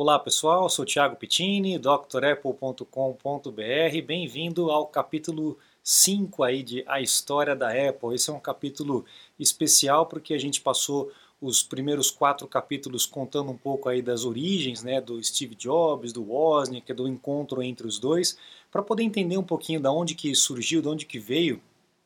Olá 0.00 0.16
pessoal, 0.16 0.70
sou 0.70 0.84
Thiago 0.84 1.16
Pittini, 1.16 1.76
drapple.com.br. 1.76 2.86
Bem-vindo 4.06 4.70
ao 4.70 4.86
capítulo 4.86 5.58
5 5.82 6.44
aí 6.44 6.62
de 6.62 6.84
A 6.86 7.00
História 7.00 7.56
da 7.56 7.70
Apple. 7.70 8.14
Esse 8.14 8.30
é 8.30 8.32
um 8.32 8.38
capítulo 8.38 9.04
especial 9.40 10.06
porque 10.06 10.34
a 10.34 10.38
gente 10.38 10.60
passou 10.60 11.10
os 11.40 11.64
primeiros 11.64 12.12
quatro 12.12 12.46
capítulos 12.46 13.06
contando 13.06 13.50
um 13.50 13.56
pouco 13.56 13.88
aí 13.88 14.00
das 14.00 14.24
origens, 14.24 14.84
né, 14.84 15.00
do 15.00 15.20
Steve 15.20 15.56
Jobs, 15.56 16.12
do 16.12 16.22
Wozniak, 16.22 16.92
do 16.92 17.08
encontro 17.08 17.60
entre 17.60 17.84
os 17.84 17.98
dois, 17.98 18.38
para 18.70 18.84
poder 18.84 19.02
entender 19.02 19.36
um 19.36 19.42
pouquinho 19.42 19.80
da 19.80 19.90
onde 19.90 20.14
que 20.14 20.32
surgiu, 20.32 20.80
de 20.80 20.86
onde 20.86 21.06
que 21.06 21.18
veio 21.18 21.60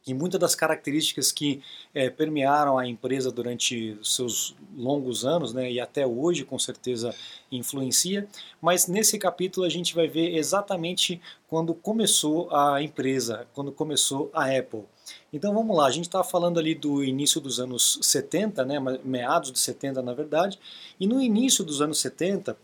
e 0.07 0.13
muitas 0.13 0.41
das 0.41 0.55
características 0.55 1.31
que 1.31 1.63
é, 1.95 2.11
permearam 2.11 2.79
a 2.79 2.87
empresa 2.87 3.31
durante 3.31 3.97
seus 4.03 4.55
longos 4.77 5.25
anos, 5.25 5.53
né, 5.53 5.71
e 5.71 5.81
até 5.81 6.07
hoje 6.07 6.45
com 6.45 6.59
certeza 6.59 7.15
influencia, 7.51 8.27
mas 8.61 8.87
nesse 8.87 9.19
capítulo 9.19 9.65
a 9.65 9.69
gente 9.69 9.95
vai 9.95 10.09
ver 10.09 10.37
exatamente 10.37 11.21
quando 11.49 11.75
começou 11.75 12.55
a 12.55 12.83
empresa, 12.83 13.47
quando 13.55 13.71
começou 13.71 14.31
a 14.33 14.47
Apple. 14.47 14.85
Então 15.33 15.55
vamos 15.55 15.77
lá, 15.77 15.87
a 15.87 15.91
gente 15.91 16.05
estava 16.05 16.25
falando 16.25 16.59
ali 16.59 16.75
do 16.75 17.05
início 17.05 17.41
dos 17.41 17.61
anos 17.61 17.99
70, 18.03 18.65
né, 18.65 18.79
meados 19.05 19.53
de 19.53 19.59
70 19.59 20.03
na 20.03 20.15
verdade, 20.15 20.59
e 20.99 21.07
no 21.07 21.21
início 21.21 21.65
dos 21.65 21.81
anos 21.81 22.01
70 22.01 22.57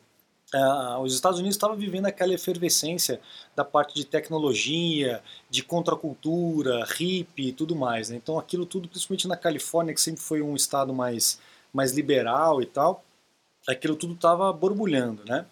Uh, 0.55 0.99
os 1.03 1.15
Estados 1.15 1.39
Unidos 1.39 1.57
estavam 1.57 1.77
vivendo 1.77 2.07
aquela 2.07 2.33
efervescência 2.33 3.21
da 3.55 3.65
parte 3.65 3.95
de 3.95 4.05
tecnologia, 4.05 5.23
de 5.51 5.63
contracultura, 5.63 6.87
hippie 6.87 7.49
e 7.49 7.53
tudo 7.53 7.77
mais. 7.77 8.09
Né? 8.09 8.17
Então 8.17 8.39
aquilo 8.39 8.65
tudo, 8.65 8.89
principalmente 8.89 9.29
na 9.29 9.37
Califórnia, 9.37 9.93
que 9.93 10.01
sempre 10.01 10.23
foi 10.23 10.41
um 10.41 10.57
estado 10.57 10.95
mais, 10.95 11.39
mais 11.73 11.93
liberal 11.93 12.63
e 12.63 12.67
tal, 12.67 13.05
aquilo 13.69 13.95
tudo 13.95 14.15
estava 14.15 14.51
borbulhando. 14.51 15.23
Né? 15.27 15.45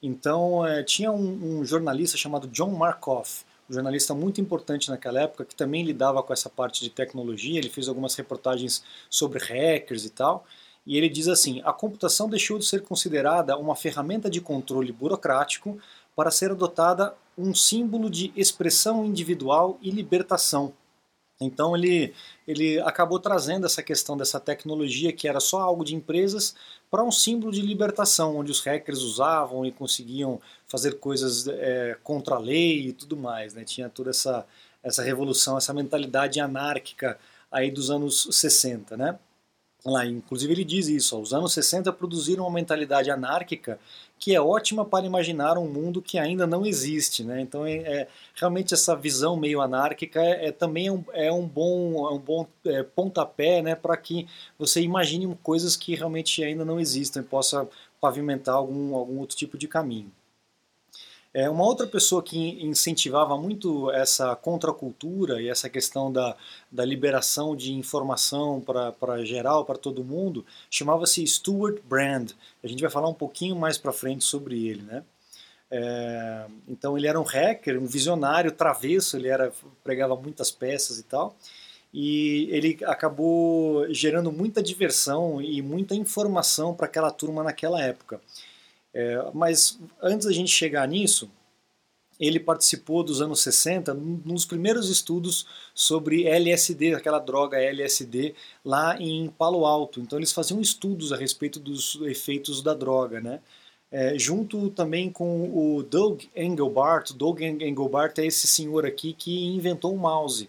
Então 0.00 0.64
é, 0.64 0.84
tinha 0.84 1.10
um, 1.10 1.60
um, 1.60 1.64
jornalista 1.64 2.16
chamado 2.16 2.46
John 2.46 2.70
Markoff, 2.70 3.44
um 3.68 3.74
jornalista 3.74 4.14
muito 4.14 4.40
importante 4.40 4.88
naquela 4.88 5.22
época, 5.22 5.44
que 5.44 5.56
também 5.56 5.82
lidava 5.82 6.22
com 6.22 6.32
essa 6.32 6.48
parte 6.48 6.80
de 6.80 6.90
tecnologia, 6.90 7.58
ele 7.58 7.70
fez 7.70 7.88
algumas 7.88 8.14
reportagens 8.14 8.84
sobre 9.10 9.40
hackers 9.40 10.04
e 10.04 10.10
tal, 10.10 10.46
e 10.86 10.96
ele 10.96 11.08
diz 11.08 11.28
assim: 11.28 11.60
a 11.64 11.72
computação 11.72 12.28
deixou 12.28 12.58
de 12.58 12.66
ser 12.66 12.82
considerada 12.82 13.56
uma 13.56 13.74
ferramenta 13.74 14.28
de 14.28 14.40
controle 14.40 14.92
burocrático 14.92 15.78
para 16.14 16.30
ser 16.30 16.50
adotada 16.50 17.14
um 17.36 17.54
símbolo 17.54 18.08
de 18.08 18.32
expressão 18.36 19.04
individual 19.04 19.78
e 19.82 19.90
libertação. 19.90 20.72
Então 21.40 21.76
ele, 21.76 22.14
ele 22.46 22.78
acabou 22.80 23.18
trazendo 23.18 23.66
essa 23.66 23.82
questão 23.82 24.16
dessa 24.16 24.38
tecnologia 24.38 25.12
que 25.12 25.26
era 25.26 25.40
só 25.40 25.60
algo 25.60 25.84
de 25.84 25.94
empresas 25.94 26.54
para 26.88 27.02
um 27.02 27.10
símbolo 27.10 27.50
de 27.50 27.60
libertação, 27.60 28.36
onde 28.36 28.52
os 28.52 28.60
hackers 28.60 29.00
usavam 29.00 29.66
e 29.66 29.72
conseguiam 29.72 30.40
fazer 30.68 31.00
coisas 31.00 31.48
é, 31.48 31.98
contra 32.04 32.36
a 32.36 32.38
lei 32.38 32.88
e 32.88 32.92
tudo 32.92 33.16
mais. 33.16 33.52
Né? 33.52 33.64
Tinha 33.64 33.88
toda 33.88 34.10
essa, 34.10 34.46
essa 34.80 35.02
revolução, 35.02 35.58
essa 35.58 35.74
mentalidade 35.74 36.38
anárquica 36.38 37.18
aí 37.50 37.68
dos 37.68 37.90
anos 37.90 38.28
60. 38.30 38.96
Né? 38.96 39.18
Lá, 39.86 40.06
inclusive 40.06 40.50
ele 40.50 40.64
diz 40.64 40.88
isso, 40.88 41.20
os 41.20 41.34
anos 41.34 41.52
60 41.52 41.92
produziram 41.92 42.44
uma 42.44 42.54
mentalidade 42.54 43.10
anárquica 43.10 43.78
que 44.18 44.34
é 44.34 44.40
ótima 44.40 44.82
para 44.82 45.04
imaginar 45.04 45.58
um 45.58 45.68
mundo 45.68 46.00
que 46.00 46.18
ainda 46.18 46.46
não 46.46 46.64
existe. 46.64 47.22
Né? 47.22 47.42
Então 47.42 47.66
é, 47.66 47.76
é 47.76 48.08
realmente 48.34 48.72
essa 48.72 48.96
visão 48.96 49.36
meio 49.36 49.60
anárquica 49.60 50.22
é, 50.22 50.46
é 50.46 50.52
também 50.52 50.90
um, 50.90 51.04
é 51.12 51.30
um 51.30 51.46
bom, 51.46 52.08
é 52.08 52.14
um 52.14 52.18
bom 52.18 52.46
é, 52.64 52.82
pontapé 52.82 53.60
né, 53.60 53.74
para 53.74 53.94
que 53.98 54.26
você 54.58 54.80
imagine 54.80 55.36
coisas 55.42 55.76
que 55.76 55.94
realmente 55.94 56.42
ainda 56.42 56.64
não 56.64 56.80
existem 56.80 57.20
e 57.20 57.26
possa 57.26 57.68
pavimentar 58.00 58.54
algum, 58.54 58.94
algum 58.94 59.18
outro 59.18 59.36
tipo 59.36 59.58
de 59.58 59.68
caminho. 59.68 60.10
É, 61.34 61.50
uma 61.50 61.64
outra 61.64 61.84
pessoa 61.84 62.22
que 62.22 62.64
incentivava 62.64 63.36
muito 63.36 63.90
essa 63.90 64.36
contracultura 64.36 65.42
e 65.42 65.48
essa 65.48 65.68
questão 65.68 66.12
da, 66.12 66.36
da 66.70 66.84
liberação 66.84 67.56
de 67.56 67.72
informação 67.72 68.60
para 68.60 69.24
geral, 69.24 69.64
para 69.64 69.76
todo 69.76 70.04
mundo, 70.04 70.46
chamava-se 70.70 71.26
Stuart 71.26 71.80
Brand. 71.82 72.30
A 72.62 72.68
gente 72.68 72.80
vai 72.80 72.90
falar 72.90 73.08
um 73.08 73.14
pouquinho 73.14 73.56
mais 73.56 73.76
para 73.76 73.92
frente 73.92 74.24
sobre 74.24 74.64
ele, 74.68 74.82
né? 74.82 75.02
É, 75.68 76.46
então 76.68 76.96
ele 76.96 77.08
era 77.08 77.20
um 77.20 77.24
hacker, 77.24 77.82
um 77.82 77.86
visionário, 77.86 78.52
travesso, 78.52 79.16
ele 79.16 79.26
era 79.26 79.52
pregava 79.82 80.14
muitas 80.14 80.52
peças 80.52 81.00
e 81.00 81.02
tal, 81.02 81.34
e 81.92 82.46
ele 82.52 82.78
acabou 82.84 83.92
gerando 83.92 84.30
muita 84.30 84.62
diversão 84.62 85.42
e 85.42 85.60
muita 85.62 85.96
informação 85.96 86.74
para 86.74 86.86
aquela 86.86 87.10
turma 87.10 87.42
naquela 87.42 87.82
época. 87.82 88.20
É, 88.94 89.30
mas 89.34 89.78
antes 90.00 90.26
da 90.26 90.32
gente 90.32 90.50
chegar 90.50 90.86
nisso, 90.86 91.28
ele 92.18 92.38
participou 92.38 93.02
dos 93.02 93.20
anos 93.20 93.40
60 93.40 93.92
nos 93.92 94.46
primeiros 94.46 94.88
estudos 94.88 95.46
sobre 95.74 96.26
LSD, 96.26 96.94
aquela 96.94 97.18
droga 97.18 97.58
LSD, 97.58 98.34
lá 98.64 98.96
em 99.00 99.28
Palo 99.28 99.66
Alto. 99.66 100.00
Então 100.00 100.18
eles 100.18 100.32
faziam 100.32 100.60
estudos 100.60 101.12
a 101.12 101.16
respeito 101.16 101.58
dos 101.58 101.98
efeitos 102.02 102.62
da 102.62 102.72
droga, 102.72 103.20
né? 103.20 103.40
É, 103.90 104.18
junto 104.18 104.70
também 104.70 105.10
com 105.10 105.76
o 105.76 105.82
Doug 105.82 106.22
Engelbart. 106.34 107.12
Doug 107.12 107.40
Engelbart 107.40 108.18
é 108.18 108.26
esse 108.26 108.46
senhor 108.46 108.84
aqui 108.84 109.12
que 109.12 109.46
inventou 109.46 109.94
o 109.94 109.98
mouse. 109.98 110.48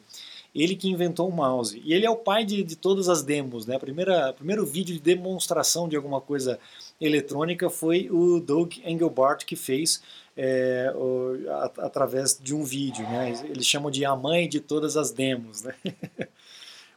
Ele 0.54 0.76
que 0.76 0.90
inventou 0.90 1.28
o 1.28 1.32
mouse. 1.32 1.82
E 1.84 1.94
ele 1.94 2.06
é 2.06 2.10
o 2.10 2.16
pai 2.16 2.46
de, 2.46 2.64
de 2.64 2.76
todas 2.76 3.10
as 3.10 3.22
demos. 3.22 3.66
Né? 3.68 3.76
O 3.76 4.34
primeiro 4.34 4.66
vídeo 4.66 4.96
de 4.96 5.02
demonstração 5.02 5.88
de 5.88 5.96
alguma 5.96 6.22
coisa 6.22 6.60
eletrônica 7.00 7.70
foi 7.70 8.10
o 8.10 8.40
Doug 8.40 8.78
Engelbart 8.86 9.46
que 9.46 9.56
fez 9.56 10.02
é, 10.36 10.94
o, 10.96 11.50
a, 11.50 11.86
através 11.86 12.40
de 12.42 12.54
um 12.54 12.64
vídeo. 12.64 13.04
Né? 13.04 13.34
Eles 13.46 13.66
chamam 13.66 13.92
de 13.92 14.06
a 14.06 14.16
mãe 14.16 14.48
de 14.48 14.60
todas 14.60 14.98
as 14.98 15.12
demos. 15.12 15.64
Né? 15.64 15.76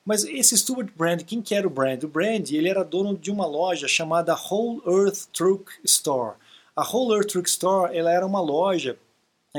Mas 0.04 0.24
esse 0.24 0.56
Stuart 0.56 0.88
Brand, 0.96 1.22
quem 1.22 1.42
que 1.42 1.54
era 1.54 1.66
o 1.66 1.70
Brand? 1.70 2.02
O 2.02 2.08
Brand 2.08 2.50
ele 2.50 2.68
era 2.68 2.82
dono 2.82 3.16
de 3.16 3.30
uma 3.30 3.46
loja 3.46 3.86
chamada 3.86 4.34
Whole 4.34 4.80
Earth 4.86 5.26
Truck 5.32 5.70
Store. 5.84 6.36
A 6.74 6.82
Whole 6.82 7.14
Earth 7.14 7.28
Truck 7.28 7.48
Store 7.48 7.94
ela 7.94 8.10
era 8.12 8.26
uma 8.26 8.40
loja 8.40 8.98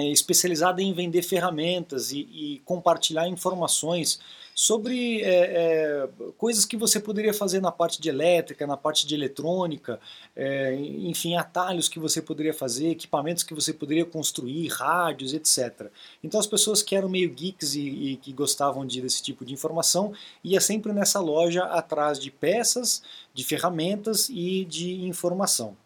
especializada 0.08 0.82
em 0.82 0.94
vender 0.94 1.22
ferramentas 1.22 2.12
e, 2.12 2.20
e 2.20 2.62
compartilhar 2.66 3.28
informações 3.28 4.20
sobre 4.60 5.22
é, 5.22 5.30
é, 5.30 6.10
coisas 6.38 6.66
que 6.66 6.76
você 6.76 7.00
poderia 7.00 7.34
fazer 7.34 7.62
na 7.62 7.72
parte 7.72 8.02
de 8.02 8.10
elétrica, 8.10 8.68
na 8.68 8.76
parte 8.76 9.08
de 9.08 9.16
eletrônica, 9.16 9.98
é, 10.36 10.76
enfim, 10.76 11.38
atalhos 11.38 11.88
que 11.88 11.98
você 11.98 12.22
poderia 12.22 12.54
fazer, 12.54 12.90
equipamentos 12.90 13.42
que 13.42 13.54
você 13.54 13.72
poderia 13.72 14.04
construir, 14.04 14.68
rádios, 14.68 15.34
etc. 15.34 15.90
Então 16.22 16.38
as 16.38 16.46
pessoas 16.46 16.84
que 16.84 16.94
eram 16.94 17.08
meio 17.08 17.34
geeks 17.34 17.76
e, 17.76 17.80
e 17.80 18.16
que 18.18 18.34
gostavam 18.34 18.86
de, 18.86 19.00
desse 19.00 19.24
tipo 19.24 19.46
de 19.46 19.54
informação 19.54 20.12
ia 20.44 20.60
sempre 20.60 20.92
nessa 20.92 21.22
loja 21.22 21.64
atrás 21.64 22.20
de 22.20 22.30
peças, 22.30 23.02
de 23.34 23.46
ferramentas 23.46 24.28
e 24.28 24.66
de 24.66 25.06
informação. 25.06 25.78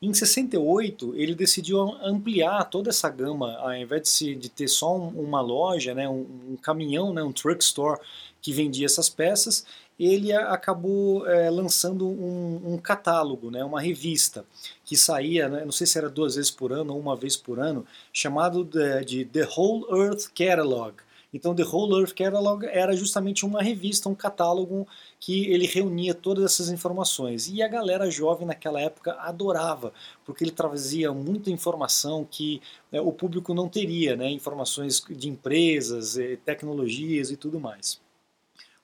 Em 0.00 0.12
68, 0.12 1.14
ele 1.16 1.34
decidiu 1.34 1.80
ampliar 2.02 2.64
toda 2.64 2.90
essa 2.90 3.08
gama, 3.08 3.56
ao 3.56 3.74
invés 3.74 4.18
de, 4.18 4.34
de 4.34 4.50
ter 4.50 4.68
só 4.68 4.94
um, 4.94 5.08
uma 5.08 5.40
loja, 5.40 5.94
né, 5.94 6.06
um, 6.06 6.26
um, 6.50 6.56
caminhão, 6.60 7.14
né, 7.14 7.22
um 7.22 7.32
truck 7.32 7.62
store 7.62 7.98
que 8.42 8.52
vendia 8.52 8.84
essas 8.84 9.08
peças, 9.08 9.64
ele 9.98 10.30
acabou 10.34 11.26
é, 11.26 11.48
lançando 11.48 12.06
um, 12.06 12.74
um, 12.74 12.78
catálogo, 12.78 13.50
né, 13.50 13.64
uma 13.64 13.80
revista, 13.80 14.44
que 14.84 14.98
saía, 14.98 15.48
né, 15.48 15.64
não 15.64 15.72
sei 15.72 15.86
se 15.86 15.96
era 15.96 16.10
duas 16.10 16.34
vezes 16.34 16.50
por 16.50 16.72
ano 16.72 16.92
ou 16.92 17.00
uma 17.00 17.16
vez 17.16 17.34
por 17.34 17.58
ano, 17.58 17.86
chamado 18.12 18.64
de, 18.64 19.02
de 19.02 19.24
The 19.24 19.48
Whole 19.56 19.86
Earth 19.90 20.28
Catalog. 20.34 21.05
Então, 21.36 21.54
The 21.54 21.64
Whole 21.64 22.00
Earth 22.00 22.14
Catalog 22.14 22.64
era 22.64 22.96
justamente 22.96 23.44
uma 23.44 23.62
revista, 23.62 24.08
um 24.08 24.14
catálogo 24.14 24.88
que 25.20 25.46
ele 25.46 25.66
reunia 25.66 26.14
todas 26.14 26.44
essas 26.44 26.70
informações. 26.70 27.48
E 27.48 27.62
a 27.62 27.68
galera 27.68 28.10
jovem 28.10 28.46
naquela 28.46 28.80
época 28.80 29.12
adorava, 29.20 29.92
porque 30.24 30.42
ele 30.42 30.50
trazia 30.50 31.12
muita 31.12 31.50
informação 31.50 32.26
que 32.28 32.62
né, 32.90 33.00
o 33.00 33.12
público 33.12 33.52
não 33.52 33.68
teria, 33.68 34.16
né, 34.16 34.30
informações 34.30 35.04
de 35.08 35.28
empresas, 35.28 36.16
eh, 36.16 36.38
tecnologias 36.44 37.30
e 37.30 37.36
tudo 37.36 37.60
mais. 37.60 38.00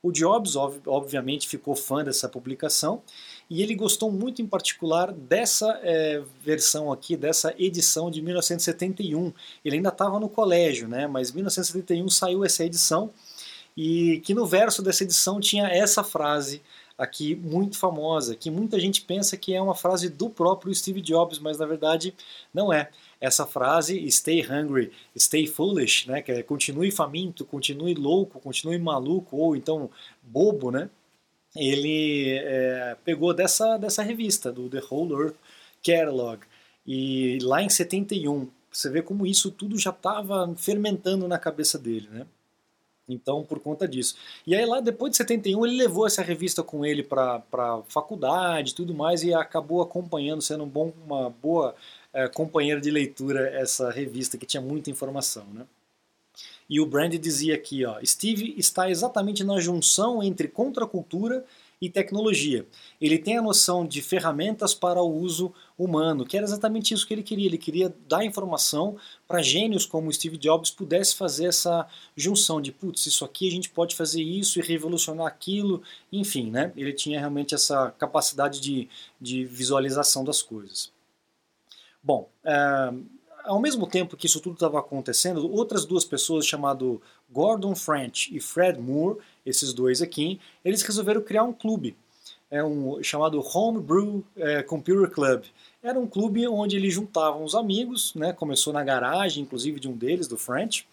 O 0.02 0.12
Jobs, 0.12 0.56
obviamente, 0.56 1.48
ficou 1.48 1.74
fã 1.76 2.04
dessa 2.04 2.28
publicação 2.28 3.02
e 3.48 3.62
ele 3.62 3.74
gostou 3.74 4.10
muito, 4.10 4.40
em 4.40 4.46
particular, 4.46 5.12
dessa 5.12 5.78
é, 5.82 6.22
versão 6.42 6.90
aqui, 6.90 7.16
dessa 7.16 7.54
edição 7.58 8.10
de 8.10 8.22
1971. 8.22 9.32
Ele 9.64 9.76
ainda 9.76 9.90
estava 9.90 10.18
no 10.18 10.28
colégio, 10.28 10.88
né? 10.88 11.06
mas 11.06 11.30
em 11.30 11.34
1971 11.34 12.08
saiu 12.08 12.44
essa 12.44 12.64
edição 12.64 13.10
e 13.76 14.20
que 14.24 14.34
no 14.34 14.46
verso 14.46 14.82
dessa 14.82 15.02
edição 15.02 15.40
tinha 15.40 15.66
essa 15.68 16.04
frase 16.04 16.62
aqui 16.96 17.34
muito 17.34 17.78
famosa, 17.78 18.36
que 18.36 18.50
muita 18.50 18.78
gente 18.78 19.02
pensa 19.02 19.36
que 19.36 19.54
é 19.54 19.60
uma 19.60 19.74
frase 19.74 20.08
do 20.08 20.28
próprio 20.28 20.74
Steve 20.74 21.00
Jobs, 21.00 21.38
mas 21.38 21.58
na 21.58 21.66
verdade 21.66 22.14
não 22.52 22.72
é 22.72 22.90
essa 23.20 23.46
frase 23.46 24.10
stay 24.10 24.44
hungry, 24.44 24.92
stay 25.16 25.46
foolish, 25.46 26.08
né, 26.08 26.22
que 26.22 26.32
é 26.32 26.42
continue 26.42 26.90
faminto, 26.90 27.44
continue 27.44 27.94
louco, 27.94 28.40
continue 28.40 28.78
maluco 28.78 29.36
ou 29.36 29.56
então 29.56 29.90
bobo, 30.22 30.70
né? 30.70 30.88
Ele 31.54 32.38
é, 32.38 32.96
pegou 33.04 33.34
dessa, 33.34 33.76
dessa 33.76 34.02
revista, 34.02 34.50
do 34.50 34.68
The 34.68 34.82
Whole 34.90 35.12
Earth 35.12 35.36
Catalog. 35.84 36.42
E 36.86 37.38
lá 37.42 37.62
em 37.62 37.68
71, 37.68 38.48
você 38.70 38.88
vê 38.90 39.02
como 39.02 39.26
isso 39.26 39.50
tudo 39.50 39.78
já 39.78 39.90
estava 39.90 40.52
fermentando 40.56 41.28
na 41.28 41.38
cabeça 41.38 41.78
dele, 41.78 42.08
né? 42.10 42.26
Então, 43.08 43.44
por 43.44 43.60
conta 43.60 43.86
disso. 43.86 44.16
E 44.46 44.54
aí 44.54 44.64
lá, 44.64 44.80
depois 44.80 45.10
de 45.10 45.16
71, 45.18 45.66
ele 45.66 45.76
levou 45.76 46.06
essa 46.06 46.22
revista 46.22 46.62
com 46.62 46.84
ele 46.86 47.02
para 47.02 47.42
faculdade 47.88 48.72
e 48.72 48.74
tudo 48.74 48.94
mais, 48.94 49.22
e 49.22 49.34
acabou 49.34 49.82
acompanhando, 49.82 50.40
sendo 50.40 50.64
um 50.64 50.68
bom, 50.68 50.92
uma 51.04 51.28
boa 51.28 51.74
é, 52.12 52.28
companheira 52.28 52.80
de 52.80 52.90
leitura 52.90 53.48
essa 53.50 53.90
revista, 53.90 54.38
que 54.38 54.46
tinha 54.46 54.60
muita 54.60 54.90
informação, 54.90 55.44
né? 55.52 55.66
E 56.72 56.80
o 56.80 56.86
Brand 56.86 57.12
dizia 57.16 57.54
aqui, 57.54 57.84
ó, 57.84 58.00
Steve 58.02 58.54
está 58.56 58.88
exatamente 58.88 59.44
na 59.44 59.60
junção 59.60 60.22
entre 60.22 60.48
contracultura 60.48 61.44
e 61.78 61.90
tecnologia. 61.90 62.66
Ele 62.98 63.18
tem 63.18 63.36
a 63.36 63.42
noção 63.42 63.86
de 63.86 64.00
ferramentas 64.00 64.72
para 64.72 65.02
o 65.02 65.14
uso 65.14 65.52
humano, 65.76 66.24
que 66.24 66.34
era 66.34 66.46
exatamente 66.46 66.94
isso 66.94 67.06
que 67.06 67.12
ele 67.12 67.22
queria. 67.22 67.44
Ele 67.44 67.58
queria 67.58 67.94
dar 68.08 68.24
informação 68.24 68.96
para 69.28 69.42
gênios 69.42 69.84
como 69.84 70.10
Steve 70.10 70.38
Jobs 70.38 70.70
pudesse 70.70 71.14
fazer 71.14 71.44
essa 71.44 71.86
junção 72.16 72.58
de, 72.58 72.72
putz, 72.72 73.04
isso 73.04 73.22
aqui 73.22 73.46
a 73.46 73.50
gente 73.50 73.68
pode 73.68 73.94
fazer 73.94 74.22
isso 74.22 74.58
e 74.58 74.62
revolucionar 74.62 75.26
aquilo, 75.26 75.82
enfim, 76.10 76.50
né? 76.50 76.72
Ele 76.74 76.94
tinha 76.94 77.18
realmente 77.20 77.54
essa 77.54 77.90
capacidade 77.98 78.62
de, 78.62 78.88
de 79.20 79.44
visualização 79.44 80.24
das 80.24 80.40
coisas. 80.40 80.90
Bom, 82.02 82.30
é, 82.42 82.94
ao 83.44 83.60
mesmo 83.60 83.86
tempo 83.86 84.16
que 84.16 84.26
isso 84.26 84.40
tudo 84.40 84.54
estava 84.54 84.78
acontecendo, 84.78 85.50
outras 85.50 85.84
duas 85.84 86.04
pessoas, 86.04 86.46
chamado 86.46 87.00
Gordon 87.30 87.74
French 87.74 88.34
e 88.34 88.40
Fred 88.40 88.80
Moore, 88.80 89.18
esses 89.44 89.72
dois 89.72 90.02
aqui, 90.02 90.40
eles 90.64 90.82
resolveram 90.82 91.20
criar 91.20 91.42
um 91.44 91.52
clube, 91.52 91.96
é 92.50 92.62
um 92.62 93.02
chamado 93.02 93.40
Homebrew 93.40 94.22
é, 94.36 94.62
Computer 94.62 95.10
Club. 95.10 95.44
Era 95.82 95.98
um 95.98 96.06
clube 96.06 96.46
onde 96.46 96.76
eles 96.76 96.92
juntavam 96.92 97.44
os 97.44 97.54
amigos, 97.54 98.14
né? 98.14 98.32
Começou 98.32 98.74
na 98.74 98.84
garagem, 98.84 99.42
inclusive 99.42 99.80
de 99.80 99.88
um 99.88 99.96
deles, 99.96 100.28
do 100.28 100.36
French. 100.36 100.86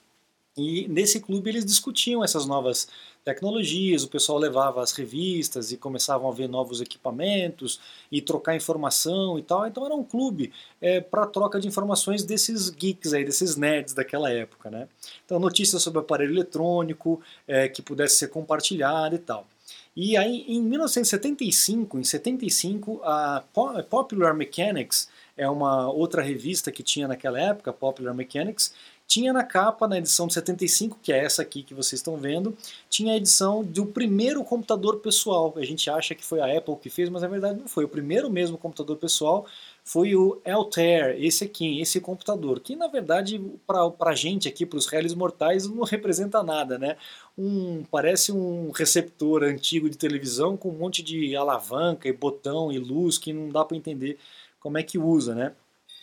E 0.59 0.87
nesse 0.87 1.19
clube 1.19 1.49
eles 1.49 1.65
discutiam 1.65 2.23
essas 2.23 2.45
novas 2.45 2.87
tecnologias, 3.23 4.03
o 4.03 4.07
pessoal 4.07 4.37
levava 4.37 4.81
as 4.81 4.91
revistas 4.91 5.71
e 5.71 5.77
começavam 5.77 6.29
a 6.29 6.33
ver 6.33 6.47
novos 6.47 6.81
equipamentos 6.81 7.79
e 8.11 8.21
trocar 8.21 8.55
informação 8.55 9.37
e 9.37 9.43
tal. 9.43 9.67
Então 9.67 9.85
era 9.85 9.95
um 9.95 10.03
clube 10.03 10.51
é, 10.81 10.99
para 10.99 11.25
troca 11.25 11.59
de 11.59 11.67
informações 11.67 12.23
desses 12.23 12.69
geeks 12.69 13.13
aí, 13.13 13.23
desses 13.23 13.55
nerds 13.55 13.93
daquela 13.93 14.31
época, 14.31 14.69
né? 14.69 14.87
Então 15.25 15.39
notícias 15.39 15.81
sobre 15.81 15.99
aparelho 15.99 16.33
eletrônico 16.33 17.21
é, 17.47 17.67
que 17.67 17.81
pudesse 17.81 18.15
ser 18.15 18.27
compartilhado 18.29 19.15
e 19.15 19.19
tal. 19.19 19.47
E 19.95 20.15
aí 20.15 20.45
em 20.47 20.61
1975, 20.61 21.99
em 21.99 22.03
75, 22.03 23.01
a 23.03 23.43
Popular 23.89 24.33
Mechanics 24.33 25.09
é 25.35 25.49
uma 25.49 25.89
outra 25.89 26.21
revista 26.21 26.71
que 26.71 26.83
tinha 26.83 27.07
naquela 27.07 27.39
época, 27.39 27.71
Popular 27.71 28.13
Mechanics, 28.13 28.73
tinha 29.09 29.33
na 29.33 29.43
capa, 29.43 29.87
na 29.87 29.97
edição 29.97 30.27
de 30.27 30.35
75, 30.35 30.99
que 31.01 31.11
é 31.11 31.25
essa 31.25 31.41
aqui 31.41 31.63
que 31.63 31.73
vocês 31.73 31.99
estão 31.99 32.15
vendo, 32.15 32.55
tinha 32.91 33.13
a 33.13 33.17
edição 33.17 33.63
do 33.63 33.83
primeiro 33.83 34.43
computador 34.43 34.99
pessoal. 34.99 35.51
A 35.57 35.65
gente 35.65 35.89
acha 35.89 36.13
que 36.13 36.23
foi 36.23 36.39
a 36.39 36.55
Apple 36.55 36.75
que 36.75 36.91
fez, 36.91 37.09
mas 37.09 37.23
na 37.23 37.27
verdade 37.27 37.59
não 37.59 37.67
foi. 37.67 37.85
O 37.85 37.89
primeiro 37.89 38.29
mesmo 38.29 38.55
computador 38.55 38.97
pessoal 38.97 39.47
foi 39.83 40.15
o 40.15 40.39
Altair, 40.45 41.17
esse 41.19 41.43
aqui, 41.43 41.81
esse 41.81 41.99
computador, 41.99 42.59
que 42.59 42.75
na 42.75 42.87
verdade 42.87 43.41
para 43.65 44.11
a 44.11 44.15
gente 44.15 44.47
aqui, 44.47 44.63
para 44.63 44.77
os 44.77 44.85
réis 44.85 45.15
mortais, 45.15 45.67
não 45.67 45.83
representa 45.85 46.43
nada, 46.43 46.77
né? 46.77 46.95
Um, 47.35 47.83
parece 47.89 48.31
um 48.31 48.69
receptor 48.69 49.43
antigo 49.43 49.89
de 49.89 49.97
televisão 49.97 50.55
com 50.55 50.69
um 50.69 50.77
monte 50.77 51.01
de 51.01 51.35
alavanca 51.35 52.07
e 52.07 52.13
botão 52.13 52.71
e 52.71 52.77
luz 52.77 53.17
que 53.17 53.33
não 53.33 53.49
dá 53.49 53.65
para 53.65 53.75
entender 53.75 54.19
como 54.59 54.77
é 54.77 54.83
que 54.83 54.99
usa, 54.99 55.33
né? 55.33 55.55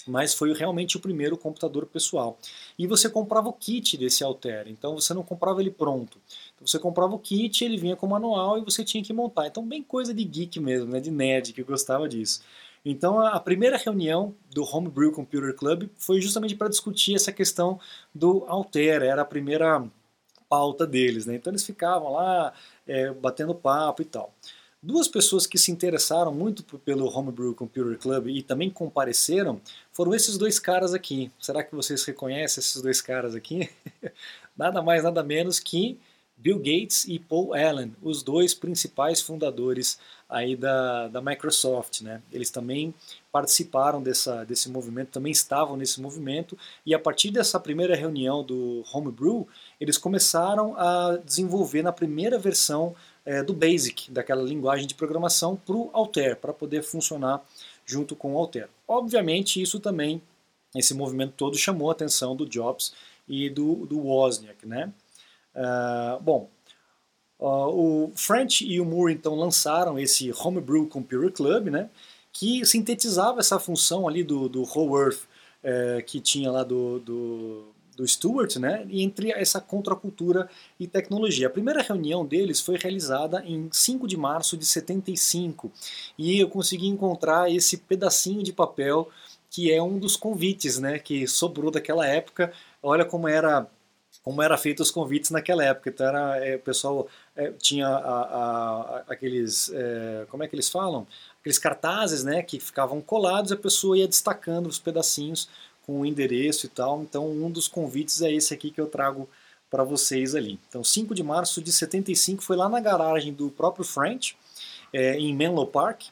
Mas 0.06 0.34
foi 0.34 0.52
realmente 0.52 0.96
o 0.96 1.00
primeiro 1.00 1.36
computador 1.36 1.86
pessoal. 1.86 2.38
E 2.78 2.86
você 2.86 3.08
comprava 3.08 3.48
o 3.48 3.52
kit 3.52 3.96
desse 3.96 4.22
Altair, 4.22 4.68
então 4.68 4.94
você 4.94 5.12
não 5.12 5.22
comprava 5.22 5.60
ele 5.60 5.70
pronto. 5.70 6.18
Então 6.54 6.66
você 6.66 6.78
comprava 6.78 7.14
o 7.14 7.18
kit, 7.18 7.64
ele 7.64 7.76
vinha 7.76 7.96
com 7.96 8.06
manual 8.06 8.58
e 8.58 8.64
você 8.64 8.84
tinha 8.84 9.02
que 9.02 9.12
montar. 9.12 9.46
Então 9.46 9.66
bem 9.66 9.82
coisa 9.82 10.14
de 10.14 10.24
geek 10.24 10.60
mesmo, 10.60 10.90
né, 10.90 11.00
de 11.00 11.10
nerd 11.10 11.52
que 11.52 11.62
gostava 11.62 12.08
disso. 12.08 12.42
Então 12.84 13.18
a 13.20 13.40
primeira 13.40 13.76
reunião 13.76 14.34
do 14.54 14.62
Homebrew 14.62 15.10
Computer 15.10 15.54
Club 15.54 15.88
foi 15.96 16.20
justamente 16.20 16.54
para 16.54 16.68
discutir 16.68 17.16
essa 17.16 17.32
questão 17.32 17.80
do 18.14 18.44
Altair, 18.46 19.02
era 19.02 19.22
a 19.22 19.24
primeira 19.24 19.84
pauta 20.48 20.86
deles, 20.86 21.26
né? 21.26 21.34
Então 21.34 21.50
eles 21.50 21.64
ficavam 21.64 22.12
lá 22.12 22.52
é, 22.86 23.10
batendo 23.12 23.54
papo 23.54 24.02
e 24.02 24.04
tal. 24.04 24.32
Duas 24.80 25.08
pessoas 25.08 25.48
que 25.48 25.58
se 25.58 25.72
interessaram 25.72 26.32
muito 26.32 26.62
pelo 26.78 27.06
Homebrew 27.12 27.54
Computer 27.54 27.98
Club 27.98 28.28
e 28.28 28.40
também 28.40 28.70
compareceram 28.70 29.60
foram 29.96 30.14
esses 30.14 30.36
dois 30.36 30.58
caras 30.58 30.92
aqui. 30.92 31.32
Será 31.40 31.64
que 31.64 31.74
vocês 31.74 32.04
reconhecem 32.04 32.60
esses 32.60 32.82
dois 32.82 33.00
caras 33.00 33.34
aqui? 33.34 33.70
nada 34.54 34.82
mais, 34.82 35.02
nada 35.02 35.22
menos 35.24 35.58
que 35.58 35.98
Bill 36.36 36.58
Gates 36.58 37.06
e 37.08 37.18
Paul 37.18 37.54
Allen, 37.54 37.96
os 38.02 38.22
dois 38.22 38.52
principais 38.52 39.22
fundadores 39.22 39.98
aí 40.28 40.54
da, 40.54 41.08
da 41.08 41.22
Microsoft. 41.22 42.02
Né? 42.02 42.20
Eles 42.30 42.50
também 42.50 42.92
participaram 43.32 44.02
dessa, 44.02 44.44
desse 44.44 44.68
movimento, 44.68 45.12
também 45.12 45.32
estavam 45.32 45.78
nesse 45.78 45.98
movimento, 45.98 46.58
e 46.84 46.94
a 46.94 46.98
partir 46.98 47.30
dessa 47.30 47.58
primeira 47.58 47.96
reunião 47.96 48.44
do 48.44 48.84
Homebrew, 48.92 49.48
eles 49.80 49.96
começaram 49.96 50.74
a 50.76 51.16
desenvolver 51.24 51.82
na 51.82 51.92
primeira 51.92 52.38
versão 52.38 52.94
é, 53.24 53.42
do 53.42 53.54
BASIC, 53.54 54.10
daquela 54.10 54.42
linguagem 54.42 54.86
de 54.86 54.94
programação, 54.94 55.56
para 55.56 55.74
o 55.74 55.88
Altair, 55.94 56.36
para 56.36 56.52
poder 56.52 56.82
funcionar 56.82 57.42
junto 57.86 58.16
com 58.16 58.34
o 58.34 58.38
Altair. 58.38 58.68
Obviamente, 58.86 59.62
isso 59.62 59.80
também, 59.80 60.20
esse 60.74 60.92
movimento 60.92 61.32
todo, 61.36 61.56
chamou 61.56 61.88
a 61.88 61.92
atenção 61.92 62.34
do 62.36 62.44
Jobs 62.44 62.92
e 63.28 63.48
do, 63.48 63.86
do 63.86 64.00
Wozniak. 64.00 64.66
Né? 64.66 64.92
Uh, 65.54 66.20
bom, 66.20 66.50
uh, 67.38 67.68
o 67.68 68.12
French 68.14 68.66
e 68.66 68.80
o 68.80 68.84
Moore 68.84 69.14
então 69.14 69.34
lançaram 69.34 69.98
esse 69.98 70.32
Homebrew 70.32 70.86
Computer 70.86 71.32
Club, 71.32 71.68
né, 71.68 71.88
que 72.32 72.66
sintetizava 72.66 73.40
essa 73.40 73.58
função 73.58 74.06
ali 74.06 74.22
do, 74.22 74.48
do 74.48 74.62
Whole 74.62 75.02
Earth 75.02 75.22
uh, 75.64 76.02
que 76.04 76.20
tinha 76.20 76.50
lá 76.50 76.62
do, 76.62 76.98
do 76.98 77.75
do 77.96 78.06
Stuart, 78.06 78.56
né, 78.56 78.86
entre 78.90 79.32
essa 79.32 79.60
contracultura 79.60 80.48
e 80.78 80.86
tecnologia. 80.86 81.46
A 81.46 81.50
primeira 81.50 81.82
reunião 81.82 82.24
deles 82.24 82.60
foi 82.60 82.76
realizada 82.76 83.42
em 83.44 83.68
5 83.72 84.06
de 84.06 84.16
março 84.16 84.56
de 84.56 84.66
75 84.66 85.72
e 86.18 86.38
eu 86.38 86.48
consegui 86.48 86.86
encontrar 86.86 87.50
esse 87.50 87.78
pedacinho 87.78 88.42
de 88.42 88.52
papel 88.52 89.08
que 89.50 89.72
é 89.72 89.82
um 89.82 89.98
dos 89.98 90.16
convites, 90.16 90.78
né, 90.78 90.98
que 90.98 91.26
sobrou 91.26 91.70
daquela 91.70 92.06
época. 92.06 92.52
Olha 92.82 93.04
como 93.04 93.26
era 93.26 93.66
como 94.22 94.42
era 94.42 94.58
feito 94.58 94.82
os 94.82 94.90
convites 94.90 95.30
naquela 95.30 95.64
época. 95.64 95.88
Então 95.88 96.04
era, 96.04 96.44
é, 96.44 96.56
o 96.56 96.58
pessoal 96.58 97.06
é, 97.36 97.52
tinha 97.52 97.86
a, 97.86 98.22
a, 98.22 99.04
aqueles, 99.06 99.70
é, 99.72 100.26
como 100.28 100.42
é 100.42 100.48
que 100.48 100.54
eles 100.56 100.68
falam? 100.68 101.06
Aqueles 101.40 101.58
cartazes, 101.58 102.24
né, 102.24 102.42
que 102.42 102.58
ficavam 102.58 103.00
colados, 103.00 103.52
a 103.52 103.56
pessoa 103.56 103.96
ia 103.96 104.08
destacando 104.08 104.66
os 104.66 104.80
pedacinhos 104.80 105.48
com 105.86 106.00
o 106.00 106.06
endereço 106.06 106.66
e 106.66 106.68
tal. 106.68 107.02
Então, 107.02 107.30
um 107.30 107.50
dos 107.50 107.68
convites 107.68 108.20
é 108.20 108.32
esse 108.32 108.52
aqui 108.52 108.70
que 108.70 108.80
eu 108.80 108.86
trago 108.86 109.28
para 109.70 109.84
vocês 109.84 110.34
ali. 110.34 110.58
Então, 110.68 110.82
5 110.82 111.14
de 111.14 111.22
março 111.22 111.62
de 111.62 111.72
75 111.72 112.42
foi 112.42 112.56
lá 112.56 112.68
na 112.68 112.80
garagem 112.80 113.32
do 113.32 113.50
próprio 113.50 113.84
French, 113.84 114.36
é, 114.92 115.16
em 115.18 115.34
Menlo 115.34 115.66
Park, 115.66 116.04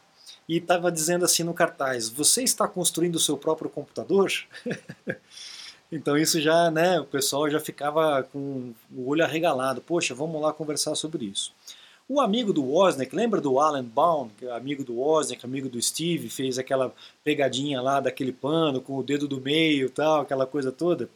e 0.49 0.59
estava 0.59 0.93
dizendo 0.93 1.25
assim 1.25 1.43
no 1.43 1.55
cartaz: 1.55 2.09
Você 2.09 2.43
está 2.43 2.69
construindo 2.69 3.17
o 3.17 3.21
seu 3.21 3.37
próprio 3.37 3.71
computador? 3.71 4.31
então, 5.91 6.17
isso 6.17 6.41
já, 6.41 6.71
né, 6.71 7.01
o 7.01 7.05
pessoal 7.05 7.49
já 7.51 7.61
ficava 7.61 8.23
com 8.25 8.73
o 8.95 9.09
olho 9.09 9.25
arregalado: 9.25 9.81
Poxa, 9.81 10.15
vamos 10.15 10.41
lá 10.41 10.53
conversar 10.53 10.95
sobre 10.95 11.25
isso. 11.27 11.53
O 12.07 12.21
amigo 12.21 12.53
do 12.53 12.63
Wozniak, 12.63 13.17
lembra 13.17 13.41
do 13.41 13.59
Alan 13.59 13.83
Baum, 13.83 14.31
é 14.43 14.51
amigo 14.51 14.85
do 14.85 14.97
Wozniak, 14.97 15.43
amigo 15.47 15.71
do 15.71 15.81
Steve, 15.81 16.29
fez 16.29 16.59
aquela 16.59 16.95
pegadinha 17.25 17.81
lá 17.81 17.99
daquele 17.99 18.31
pano 18.31 18.83
com 18.83 18.99
o 18.99 19.03
dedo 19.03 19.27
do 19.27 19.41
meio 19.41 19.89
tal, 19.89 20.21
aquela 20.21 20.47
coisa 20.47 20.71
toda? 20.71 21.09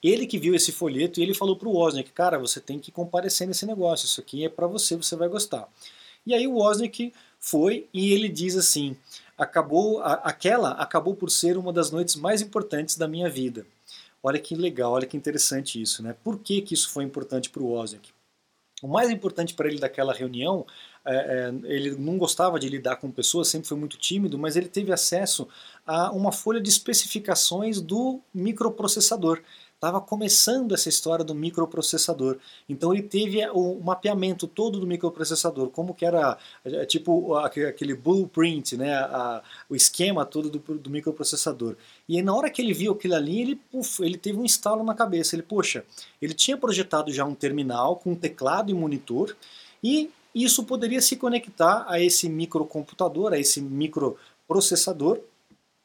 Ele 0.00 0.24
que 0.24 0.38
viu 0.38 0.54
esse 0.54 0.70
folheto 0.70 1.18
e 1.18 1.24
ele 1.24 1.34
falou 1.34 1.56
pro 1.56 1.72
Wozniak, 1.72 2.12
cara, 2.12 2.38
você 2.38 2.60
tem 2.60 2.78
que 2.78 2.92
comparecer 2.92 3.48
nesse 3.48 3.66
negócio, 3.66 4.06
isso 4.06 4.20
aqui 4.20 4.44
é 4.44 4.48
para 4.48 4.68
você, 4.68 4.94
você 4.94 5.16
vai 5.16 5.28
gostar. 5.28 5.68
E 6.24 6.32
aí 6.34 6.46
o 6.46 6.54
Wozniak 6.54 7.12
foi 7.40 7.88
e 7.92 8.12
ele 8.12 8.28
diz 8.28 8.56
assim, 8.56 8.96
acabou 9.36 10.00
aquela 10.00 10.70
acabou 10.72 11.16
por 11.16 11.30
ser 11.30 11.58
uma 11.58 11.72
das 11.72 11.90
noites 11.90 12.14
mais 12.14 12.40
importantes 12.40 12.96
da 12.96 13.08
minha 13.08 13.28
vida. 13.28 13.66
Olha 14.22 14.38
que 14.38 14.54
legal, 14.54 14.92
olha 14.92 15.06
que 15.06 15.16
interessante 15.16 15.82
isso, 15.82 16.00
né? 16.00 16.14
Por 16.22 16.38
que, 16.38 16.62
que 16.62 16.74
isso 16.74 16.90
foi 16.90 17.02
importante 17.02 17.50
para 17.50 17.62
o 17.62 17.72
Wozniak? 17.72 18.15
O 18.82 18.88
mais 18.88 19.10
importante 19.10 19.54
para 19.54 19.68
ele 19.68 19.78
daquela 19.78 20.12
reunião, 20.12 20.66
é, 21.04 21.14
é, 21.14 21.72
ele 21.72 21.92
não 21.92 22.18
gostava 22.18 22.60
de 22.60 22.68
lidar 22.68 22.96
com 22.96 23.10
pessoas, 23.10 23.48
sempre 23.48 23.68
foi 23.68 23.78
muito 23.78 23.96
tímido, 23.96 24.38
mas 24.38 24.54
ele 24.54 24.68
teve 24.68 24.92
acesso 24.92 25.48
a 25.86 26.10
uma 26.12 26.30
folha 26.30 26.60
de 26.60 26.68
especificações 26.68 27.80
do 27.80 28.20
microprocessador. 28.34 29.40
Estava 29.86 30.00
começando 30.00 30.74
essa 30.74 30.88
história 30.88 31.24
do 31.24 31.34
microprocessador. 31.34 32.38
Então 32.68 32.92
ele 32.92 33.04
teve 33.04 33.46
o 33.50 33.80
mapeamento 33.80 34.48
todo 34.48 34.80
do 34.80 34.86
microprocessador, 34.86 35.70
como 35.70 35.94
que 35.94 36.04
era 36.04 36.36
é, 36.64 36.84
tipo 36.84 37.34
aquele 37.36 37.94
blueprint, 37.94 38.76
né, 38.76 38.94
a, 38.94 39.42
o 39.70 39.76
esquema 39.76 40.26
todo 40.26 40.50
do, 40.50 40.58
do, 40.58 40.90
microprocessador. 40.90 41.76
E 42.08 42.20
na 42.20 42.34
hora 42.34 42.50
que 42.50 42.60
ele 42.60 42.74
viu 42.74 42.92
aquilo 42.92 43.14
ali, 43.14 43.40
ele, 43.40 43.60
uf, 43.72 44.02
ele 44.02 44.18
teve 44.18 44.38
um 44.38 44.44
estalo 44.44 44.82
na 44.82 44.94
cabeça. 44.94 45.36
Ele, 45.36 45.42
poxa, 45.42 45.84
ele 46.20 46.34
tinha 46.34 46.56
projetado 46.56 47.12
já 47.12 47.24
um 47.24 47.34
terminal 47.34 47.96
com 47.96 48.14
teclado 48.14 48.70
e 48.70 48.74
monitor 48.74 49.36
e 49.82 50.10
isso 50.34 50.64
poderia 50.64 51.00
se 51.00 51.16
conectar 51.16 51.86
a 51.88 52.00
esse 52.00 52.28
microcomputador, 52.28 53.32
a 53.32 53.38
esse 53.38 53.60
microprocessador 53.60 55.20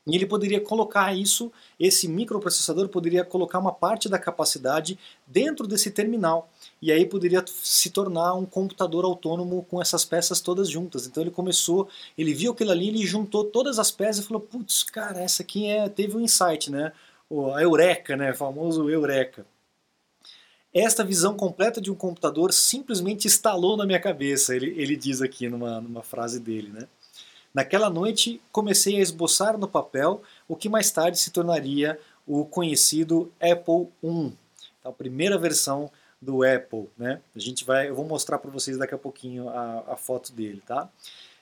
e 0.05 0.15
ele 0.15 0.25
poderia 0.25 0.59
colocar 0.59 1.15
isso, 1.15 1.51
esse 1.79 2.07
microprocessador 2.07 2.89
poderia 2.89 3.23
colocar 3.23 3.59
uma 3.59 3.71
parte 3.71 4.09
da 4.09 4.17
capacidade 4.17 4.97
dentro 5.27 5.67
desse 5.67 5.91
terminal. 5.91 6.49
E 6.81 6.91
aí 6.91 7.05
poderia 7.05 7.45
se 7.47 7.91
tornar 7.91 8.33
um 8.33 8.45
computador 8.45 9.05
autônomo 9.05 9.63
com 9.69 9.79
essas 9.79 10.03
peças 10.03 10.41
todas 10.41 10.67
juntas. 10.69 11.05
Então 11.05 11.21
ele 11.21 11.29
começou, 11.29 11.87
ele 12.17 12.33
viu 12.33 12.51
aquilo 12.51 12.71
ali, 12.71 12.87
ele 12.87 13.05
juntou 13.05 13.43
todas 13.43 13.77
as 13.77 13.91
peças 13.91 14.25
e 14.25 14.27
falou: 14.27 14.41
"Putz, 14.41 14.81
cara, 14.83 15.21
essa 15.21 15.43
aqui 15.43 15.67
é, 15.67 15.87
teve 15.87 16.17
um 16.17 16.21
insight, 16.21 16.71
né? 16.71 16.91
A 17.55 17.61
eureka, 17.61 18.17
né? 18.17 18.31
O 18.31 18.35
famoso 18.35 18.89
eureka. 18.89 19.45
Esta 20.73 21.03
visão 21.03 21.35
completa 21.35 21.81
de 21.81 21.91
um 21.91 21.95
computador 21.95 22.53
simplesmente 22.53 23.27
estalou 23.27 23.77
na 23.77 23.85
minha 23.85 23.99
cabeça, 23.99 24.55
ele, 24.55 24.73
ele 24.77 24.95
diz 24.95 25.21
aqui 25.21 25.49
numa, 25.49 25.81
numa 25.81 26.01
frase 26.01 26.39
dele, 26.39 26.69
né? 26.69 26.87
Naquela 27.53 27.89
noite, 27.89 28.41
comecei 28.51 28.97
a 28.97 29.01
esboçar 29.01 29.57
no 29.57 29.67
papel 29.67 30.21
o 30.47 30.55
que 30.55 30.69
mais 30.69 30.89
tarde 30.91 31.19
se 31.19 31.31
tornaria 31.31 31.99
o 32.25 32.45
conhecido 32.45 33.31
Apple 33.41 33.87
I, 34.03 34.33
então, 34.79 34.91
a 34.91 34.93
primeira 34.93 35.37
versão 35.37 35.91
do 36.21 36.43
Apple. 36.43 36.87
Né? 36.97 37.19
A 37.35 37.39
gente 37.39 37.65
vai, 37.65 37.89
eu 37.89 37.95
vou 37.95 38.05
mostrar 38.05 38.37
para 38.37 38.51
vocês 38.51 38.77
daqui 38.77 38.93
a 38.93 38.97
pouquinho 38.97 39.49
a, 39.49 39.83
a 39.87 39.95
foto 39.95 40.31
dele. 40.31 40.61
Tá? 40.65 40.89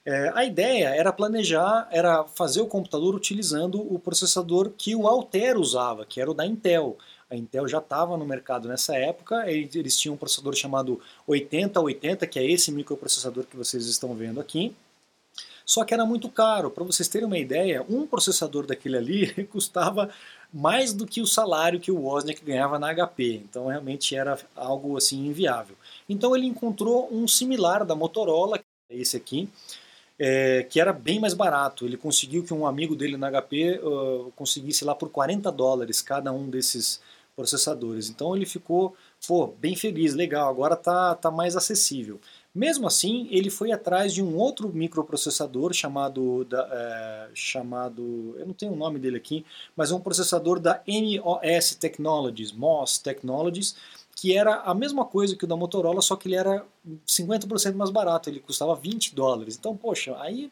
É, 0.06 0.32
a 0.34 0.46
ideia 0.46 0.90
era 0.96 1.12
planejar, 1.12 1.88
era 1.92 2.24
fazer 2.24 2.62
o 2.62 2.68
computador 2.68 3.14
utilizando 3.14 3.82
o 3.82 4.00
processador 4.00 4.72
que 4.78 4.96
o 4.96 5.08
Altair 5.08 5.58
usava, 5.58 6.06
que 6.06 6.22
era 6.22 6.32
o 6.32 6.34
da 6.34 6.46
Intel. 6.46 6.98
A 7.30 7.36
Intel 7.36 7.68
já 7.68 7.78
estava 7.78 8.18
no 8.18 8.26
mercado 8.26 8.68
nessa 8.68 8.96
época, 8.96 9.48
eles 9.48 10.00
tinham 10.00 10.16
um 10.16 10.18
processador 10.18 10.56
chamado 10.56 11.00
8080, 11.28 12.26
que 12.26 12.40
é 12.40 12.50
esse 12.50 12.72
microprocessador 12.72 13.46
que 13.46 13.56
vocês 13.56 13.86
estão 13.86 14.16
vendo 14.16 14.40
aqui. 14.40 14.76
Só 15.70 15.86
que 15.86 15.94
era 15.94 16.04
muito 16.04 16.28
caro. 16.30 16.72
Para 16.72 16.84
vocês 16.84 17.08
terem 17.08 17.28
uma 17.28 17.38
ideia, 17.38 17.86
um 17.88 18.08
processador 18.08 18.66
daquele 18.66 18.98
ali 18.98 19.32
custava 19.54 20.10
mais 20.52 20.94
do 20.94 21.06
que 21.06 21.22
o 21.22 21.28
salário 21.28 21.80
que 21.80 21.92
o 21.92 22.02
Wozniak 22.02 22.44
ganhava 22.44 22.80
na 22.80 22.92
HP. 22.92 23.44
Então 23.48 23.68
realmente 23.68 24.16
era 24.16 24.36
algo 24.56 24.98
assim 24.98 25.28
inviável. 25.28 25.76
Então 26.10 26.36
ele 26.36 26.48
encontrou 26.48 27.08
um 27.14 27.28
similar 27.28 27.86
da 27.86 27.94
Motorola, 27.94 28.60
é 28.90 28.98
esse 28.98 29.16
aqui, 29.16 29.48
é, 30.18 30.66
que 30.68 30.82
era 30.82 30.92
bem 30.92 31.20
mais 31.20 31.36
barato. 31.36 31.86
Ele 31.86 31.98
conseguiu 31.98 32.44
que 32.44 32.52
um 32.52 32.66
amigo 32.66 32.96
dele 32.96 33.16
na 33.16 33.30
HP 33.30 33.80
uh, 33.84 34.34
conseguisse 34.36 34.84
lá 34.84 34.96
por 34.96 35.10
40 35.10 35.52
dólares 35.52 36.02
cada 36.02 36.32
um 36.34 36.50
desses 36.50 37.00
processadores. 37.36 38.10
Então 38.10 38.36
ele 38.36 38.48
ficou 38.48 38.96
pô, 39.28 39.46
bem 39.46 39.76
feliz, 39.76 40.16
legal, 40.16 40.50
agora 40.50 40.76
tá, 40.76 41.14
tá 41.14 41.30
mais 41.30 41.56
acessível. 41.56 42.20
Mesmo 42.54 42.88
assim, 42.88 43.28
ele 43.30 43.50
foi 43.50 43.72
atrás 43.72 44.14
de 44.14 44.24
um 44.24 44.36
outro 44.36 44.70
microprocessador 44.70 45.72
chamado, 45.72 46.44
da, 46.46 46.68
é, 46.72 47.30
chamado, 47.34 48.36
eu 48.38 48.46
não 48.48 48.54
tenho 48.54 48.74
o 48.74 48.76
nome 48.76 48.98
dele 48.98 49.18
aqui, 49.18 49.46
mas 49.76 49.92
é 49.92 49.96
um 49.96 50.00
processador 50.00 50.60
da 50.60 50.82
MOS 50.88 51.76
Technologies, 51.76 52.52
MOS 52.52 52.98
Technologies, 52.98 53.76
que 54.16 54.36
era 54.36 54.62
a 54.62 54.74
mesma 54.74 55.06
coisa 55.06 55.36
que 55.36 55.46
o 55.46 55.48
da 55.48 55.56
Motorola, 55.56 56.02
só 56.02 56.16
que 56.16 56.28
ele 56.28 56.36
era 56.36 56.66
50% 57.08 57.76
mais 57.76 57.90
barato, 57.90 58.30
ele 58.30 58.40
custava 58.40 58.76
20 58.76 59.16
dólares. 59.16 59.56
Então, 59.58 59.78
poxa, 59.78 60.18
aí 60.20 60.52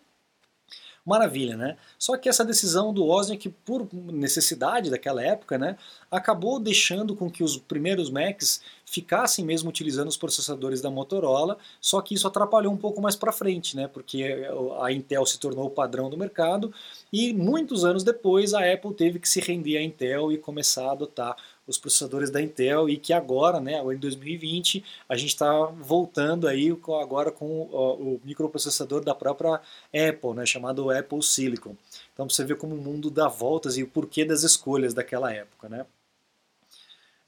maravilha, 1.07 1.55
né? 1.55 1.77
Só 1.97 2.17
que 2.17 2.27
essa 2.27 2.43
decisão 2.43 2.93
do 2.93 3.05
Wozniak, 3.05 3.47
por 3.63 3.87
necessidade 3.93 4.89
daquela 4.89 5.23
época, 5.23 5.57
né, 5.57 5.77
acabou 6.11 6.59
deixando 6.59 7.15
com 7.15 7.31
que 7.31 7.43
os 7.43 7.57
primeiros 7.57 8.09
Macs 8.09 8.61
ficassem 8.85 9.45
mesmo 9.45 9.69
utilizando 9.69 10.09
os 10.09 10.17
processadores 10.17 10.81
da 10.81 10.89
Motorola, 10.89 11.57
só 11.79 12.01
que 12.01 12.13
isso 12.13 12.27
atrapalhou 12.27 12.73
um 12.73 12.77
pouco 12.77 13.01
mais 13.01 13.15
para 13.15 13.31
frente, 13.31 13.75
né, 13.75 13.87
porque 13.87 14.45
a 14.81 14.91
Intel 14.91 15.25
se 15.25 15.39
tornou 15.39 15.67
o 15.67 15.71
padrão 15.71 16.09
do 16.09 16.17
mercado 16.17 16.73
e 17.11 17.33
muitos 17.33 17.85
anos 17.85 18.03
depois 18.03 18.53
a 18.53 18.71
Apple 18.71 18.93
teve 18.93 19.19
que 19.19 19.29
se 19.29 19.39
render 19.39 19.77
à 19.77 19.81
Intel 19.81 20.31
e 20.31 20.37
começar 20.37 20.89
a 20.89 20.91
adotar 20.91 21.37
os 21.67 21.77
processadores 21.77 22.31
da 22.31 22.41
Intel 22.41 22.89
e 22.89 22.97
que 22.97 23.11
agora, 23.11 23.59
né, 23.59 23.79
em 23.93 23.97
2020, 23.97 24.83
a 25.07 25.17
gente 25.17 25.29
está 25.29 25.65
voltando 25.65 26.47
aí 26.47 26.75
agora 27.01 27.31
com 27.31 27.45
o, 27.45 28.15
o, 28.15 28.21
microprocessador 28.23 29.03
da 29.03 29.13
própria 29.13 29.61
Apple, 29.93 30.33
né, 30.33 30.45
chamado 30.45 30.89
Apple 30.89 31.21
Silicon. 31.21 31.75
Então 32.13 32.29
você 32.29 32.43
vê 32.43 32.55
como 32.55 32.75
o 32.75 32.81
mundo 32.81 33.11
dá 33.11 33.27
voltas 33.27 33.77
e 33.77 33.83
o 33.83 33.87
porquê 33.87 34.23
das 34.23 34.43
escolhas 34.43 34.93
daquela 34.93 35.31
época, 35.33 35.67
né? 35.67 35.85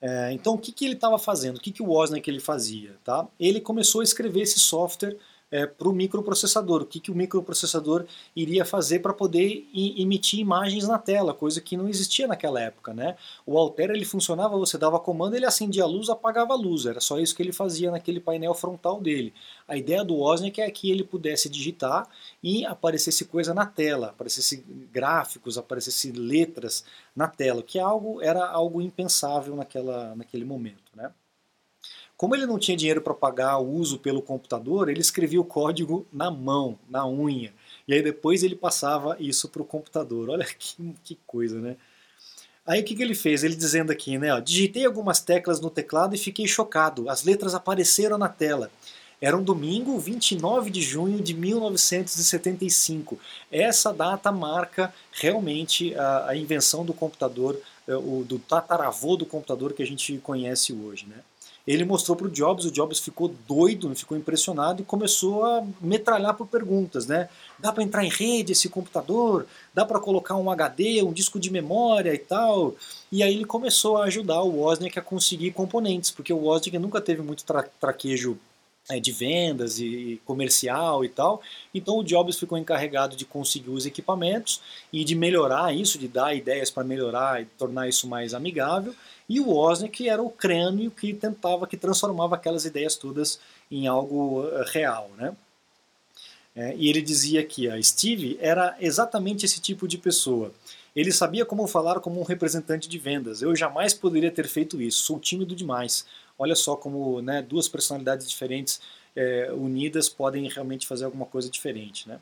É, 0.01 0.31
então 0.31 0.53
o 0.53 0.57
que, 0.57 0.71
que 0.71 0.85
ele 0.85 0.93
estava 0.93 1.19
fazendo? 1.19 1.57
O 1.57 1.59
que, 1.59 1.73
que 1.73 1.83
o 1.83 1.87
Wozniak 1.87 2.29
ele 2.29 2.39
fazia? 2.39 2.95
Tá? 3.03 3.27
Ele 3.37 3.59
começou 3.59 3.99
a 3.99 4.03
escrever 4.03 4.41
esse 4.41 4.59
software 4.59 5.17
é, 5.51 5.65
para 5.65 5.87
o 5.87 5.93
microprocessador. 5.93 6.81
O 6.81 6.85
que, 6.85 6.99
que 6.99 7.11
o 7.11 7.15
microprocessador 7.15 8.05
iria 8.35 8.63
fazer 8.63 8.99
para 8.99 9.13
poder 9.13 9.67
emitir 9.73 10.39
imagens 10.39 10.87
na 10.87 10.97
tela, 10.97 11.33
coisa 11.33 11.61
que 11.61 11.75
não 11.75 11.87
existia 11.87 12.27
naquela 12.27 12.61
época. 12.61 12.93
Né? 12.93 13.15
O 13.45 13.57
Altair 13.57 13.91
ele 13.91 14.05
funcionava, 14.05 14.57
você 14.57 14.77
dava 14.77 14.99
comando, 14.99 15.35
ele 15.35 15.45
acendia 15.45 15.83
a 15.83 15.87
luz, 15.87 16.09
apagava 16.09 16.53
a 16.53 16.57
luz. 16.57 16.85
Era 16.85 16.99
só 16.99 17.19
isso 17.19 17.35
que 17.35 17.41
ele 17.41 17.51
fazia 17.51 17.91
naquele 17.91 18.19
painel 18.19 18.53
frontal 18.53 19.01
dele. 19.01 19.33
A 19.67 19.77
ideia 19.77 20.03
do 20.03 20.15
Wozniak 20.15 20.61
é 20.61 20.69
que 20.71 20.91
ele 20.91 21.03
pudesse 21.03 21.49
digitar 21.49 22.07
e 22.43 22.65
aparecesse 22.65 23.25
coisa 23.25 23.53
na 23.53 23.65
tela, 23.65 24.07
aparecesse 24.07 24.63
gráficos, 24.91 25.57
aparecesse 25.57 26.11
letras 26.11 26.83
na 27.15 27.27
tela, 27.27 27.61
que 27.63 27.79
é 27.79 27.81
algo, 27.81 28.21
era 28.21 28.45
algo 28.47 28.81
impensável 28.81 29.55
naquela, 29.55 30.15
naquele 30.15 30.45
momento. 30.45 30.91
Né? 30.95 31.11
Como 32.19 32.35
ele 32.35 32.45
não 32.45 32.59
tinha 32.59 32.75
dinheiro 32.75 32.99
para 32.99 33.13
pagar 33.13 33.59
o 33.59 33.75
uso 33.75 33.97
pelo 33.97 34.21
computador, 34.21 34.89
ele 34.89 34.99
escrevia 34.99 35.39
o 35.39 35.45
código 35.45 36.05
na 36.11 36.29
mão, 36.29 36.77
na 36.89 37.07
unha. 37.07 37.53
E 37.87 37.93
aí 37.93 38.03
depois 38.03 38.43
ele 38.43 38.57
passava 38.57 39.15
isso 39.21 39.47
para 39.47 39.61
o 39.61 39.65
computador. 39.65 40.29
Olha 40.29 40.43
que, 40.59 40.93
que 41.01 41.17
coisa, 41.25 41.61
né? 41.61 41.77
Aí 42.67 42.81
o 42.81 42.83
que, 42.83 42.93
que 42.93 43.01
ele 43.01 43.15
fez? 43.15 43.41
Ele 43.41 43.55
dizendo 43.55 43.89
aqui, 43.89 44.17
né? 44.17 44.33
Ó, 44.33 44.41
digitei 44.41 44.85
algumas 44.85 45.21
teclas 45.21 45.61
no 45.61 45.69
teclado 45.69 46.13
e 46.13 46.17
fiquei 46.17 46.45
chocado. 46.45 47.09
As 47.09 47.23
letras 47.23 47.55
apareceram 47.55 48.17
na 48.17 48.27
tela. 48.27 48.69
Era 49.21 49.37
um 49.37 49.41
domingo, 49.41 49.97
29 49.97 50.69
de 50.69 50.81
junho 50.81 51.21
de 51.21 51.33
1975. 51.33 53.17
Essa 53.49 53.93
data 53.93 54.29
marca 54.29 54.93
realmente 55.13 55.95
a, 55.95 56.31
a 56.31 56.35
invenção 56.35 56.83
do 56.83 56.93
computador, 56.93 57.57
eh, 57.87 57.95
o, 57.95 58.25
do 58.27 58.37
tataravô 58.39 59.15
do 59.15 59.25
computador 59.25 59.71
que 59.71 59.81
a 59.81 59.87
gente 59.87 60.17
conhece 60.17 60.73
hoje. 60.73 61.05
Né? 61.05 61.15
Ele 61.69 61.85
mostrou 61.85 62.17
para 62.17 62.25
o 62.25 62.31
Jobs, 62.31 62.65
o 62.65 62.71
Jobs 62.71 62.97
ficou 62.97 63.31
doido, 63.47 63.93
ficou 63.93 64.17
impressionado 64.17 64.81
e 64.81 64.85
começou 64.85 65.45
a 65.45 65.63
metralhar 65.79 66.33
por 66.33 66.47
perguntas, 66.47 67.05
né? 67.05 67.29
Dá 67.59 67.71
para 67.71 67.83
entrar 67.83 68.03
em 68.03 68.09
rede 68.09 68.53
esse 68.53 68.67
computador? 68.69 69.45
Dá 69.71 69.85
para 69.85 69.99
colocar 69.99 70.35
um 70.35 70.49
HD, 70.49 71.03
um 71.03 71.13
disco 71.13 71.39
de 71.39 71.51
memória 71.51 72.11
e 72.11 72.17
tal? 72.17 72.73
E 73.11 73.21
aí 73.21 73.35
ele 73.35 73.45
começou 73.45 73.97
a 73.97 74.05
ajudar 74.05 74.41
o 74.41 74.61
Wozniak 74.61 74.97
a 74.97 75.03
conseguir 75.03 75.51
componentes, 75.51 76.09
porque 76.09 76.33
o 76.33 76.45
Wozniak 76.45 76.79
nunca 76.79 76.99
teve 76.99 77.21
muito 77.21 77.43
tra 77.43 77.61
traquejo 77.79 78.35
é, 78.89 78.99
de 78.99 79.11
vendas 79.11 79.79
e 79.79 80.21
comercial 80.25 81.03
e 81.03 81.09
tal. 81.09 81.41
Então 81.73 81.97
o 81.97 82.03
Jobs 82.03 82.37
ficou 82.39 82.57
encarregado 82.57 83.15
de 83.15 83.25
conseguir 83.25 83.69
os 83.69 83.85
equipamentos 83.85 84.61
e 84.91 85.03
de 85.03 85.15
melhorar 85.15 85.73
isso, 85.73 85.97
de 85.97 86.07
dar 86.07 86.35
ideias 86.35 86.71
para 86.71 86.83
melhorar 86.83 87.41
e 87.41 87.45
tornar 87.45 87.87
isso 87.87 88.07
mais 88.07 88.33
amigável. 88.33 88.95
E 89.27 89.39
o 89.39 89.49
Wozniak 89.49 90.09
era 90.09 90.21
o 90.21 90.29
crânio 90.29 90.89
que 90.89 91.13
tentava, 91.13 91.67
que 91.67 91.77
transformava 91.77 92.35
aquelas 92.35 92.65
ideias 92.65 92.95
todas 92.95 93.39
em 93.69 93.87
algo 93.87 94.47
eh, 94.47 94.65
real, 94.71 95.11
né? 95.15 95.35
É, 96.55 96.75
e 96.75 96.89
ele 96.89 97.01
dizia 97.01 97.45
que 97.45 97.69
a 97.69 97.81
Steve 97.81 98.37
era 98.41 98.75
exatamente 98.81 99.45
esse 99.45 99.61
tipo 99.61 99.87
de 99.87 99.97
pessoa. 99.97 100.51
Ele 100.95 101.11
sabia 101.11 101.45
como 101.45 101.67
falar 101.67 101.99
como 101.99 102.19
um 102.19 102.23
representante 102.23 102.89
de 102.89 102.97
vendas. 102.97 103.41
Eu 103.41 103.55
jamais 103.55 103.93
poderia 103.93 104.31
ter 104.31 104.47
feito 104.47 104.81
isso. 104.81 105.03
Sou 105.03 105.19
tímido 105.19 105.55
demais. 105.55 106.05
Olha 106.39 106.55
só 106.55 106.75
como 106.75 107.21
né, 107.21 107.41
duas 107.41 107.67
personalidades 107.67 108.27
diferentes 108.27 108.81
é, 109.15 109.51
unidas 109.51 110.07
podem 110.07 110.47
realmente 110.47 110.87
fazer 110.87 111.05
alguma 111.05 111.25
coisa 111.25 111.49
diferente, 111.49 112.07
né? 112.07 112.19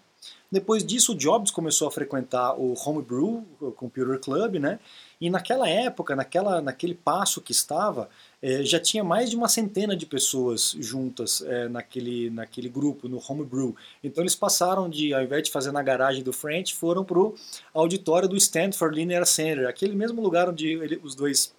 Depois 0.52 0.86
disso, 0.86 1.12
o 1.12 1.16
Jobs 1.16 1.52
começou 1.52 1.88
a 1.88 1.92
frequentar 1.92 2.58
o 2.58 2.74
Homebrew, 2.74 3.46
o 3.60 3.72
Computer 3.72 4.18
Club, 4.20 4.56
né? 4.56 4.80
E 5.20 5.30
naquela 5.30 5.68
época, 5.68 6.16
naquela, 6.16 6.62
naquele 6.62 6.96
passo 6.96 7.42
que 7.42 7.52
estava, 7.52 8.10
é, 8.42 8.64
já 8.64 8.80
tinha 8.80 9.04
mais 9.04 9.30
de 9.30 9.36
uma 9.36 9.50
centena 9.50 9.96
de 9.96 10.06
pessoas 10.06 10.76
juntas 10.80 11.42
é, 11.46 11.68
naquele, 11.68 12.30
naquele 12.30 12.70
grupo, 12.70 13.10
no 13.10 13.22
Homebrew. 13.28 13.76
Então 14.02 14.24
eles 14.24 14.36
passaram 14.36 14.90
de, 14.90 15.14
ao 15.14 15.22
invés 15.22 15.44
de 15.44 15.52
fazer 15.52 15.72
na 15.72 15.84
garagem 15.84 16.24
do 16.24 16.32
French, 16.32 16.74
foram 16.74 17.04
para 17.04 17.20
o 17.20 17.36
auditório 17.74 18.30
do 18.30 18.38
Stanford 18.38 18.96
Linear 18.96 19.26
Center, 19.26 19.68
aquele 19.68 19.96
mesmo 19.96 20.22
lugar 20.22 20.50
onde 20.50 20.68
ele, 20.68 21.00
os 21.04 21.14
dois 21.14 21.54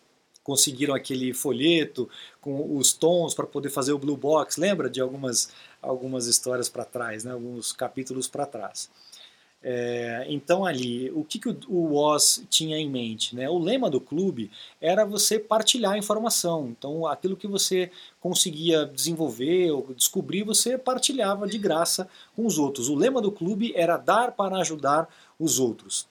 conseguiram 0.49 0.95
aquele 0.95 1.35
folheto 1.35 2.09
com 2.40 2.75
os 2.78 2.95
tons 2.95 3.35
para 3.35 3.47
poder 3.47 3.69
fazer 3.69 3.93
o 3.93 3.99
blue 3.99 4.17
box. 4.17 4.57
Lembra 4.57 4.88
de 4.88 4.99
algumas, 4.99 5.50
algumas 5.83 6.26
histórias 6.26 6.71
para 6.71 6.87
trás, 6.87 7.23
né? 7.23 7.33
alguns 7.33 7.71
capítulos 7.71 8.26
para 8.26 8.47
trás. 8.47 8.88
É, 9.62 10.25
então 10.26 10.64
ali, 10.64 11.11
o 11.11 11.23
que, 11.23 11.38
que 11.38 11.50
o, 11.69 11.95
Oz 11.97 12.43
tinha 12.49 12.78
em 12.78 12.88
mente? 12.88 13.37
Né? 13.37 13.47
O 13.50 13.59
lema 13.59 13.90
do 13.90 14.00
clube 14.00 14.50
era 14.81 15.05
você 15.05 15.38
partilhar 15.38 15.93
a 15.93 15.99
informação. 15.99 16.69
Então 16.69 17.07
aquilo 17.07 17.37
que 17.37 17.47
você 17.47 17.90
conseguia 18.19 18.87
desenvolver 18.87 19.71
ou 19.71 19.93
descobrir, 19.93 20.45
você 20.45 20.78
partilhava 20.78 21.47
de 21.47 21.59
graça 21.59 22.09
com 22.35 22.47
os 22.47 22.57
outros. 22.57 22.88
O 22.88 22.95
lema 22.95 23.21
do 23.21 23.31
clube 23.31 23.75
era 23.76 23.99
dar 23.99 24.33
para 24.33 24.57
ajudar 24.57 25.11
os 25.38 25.59
outros. 25.59 26.09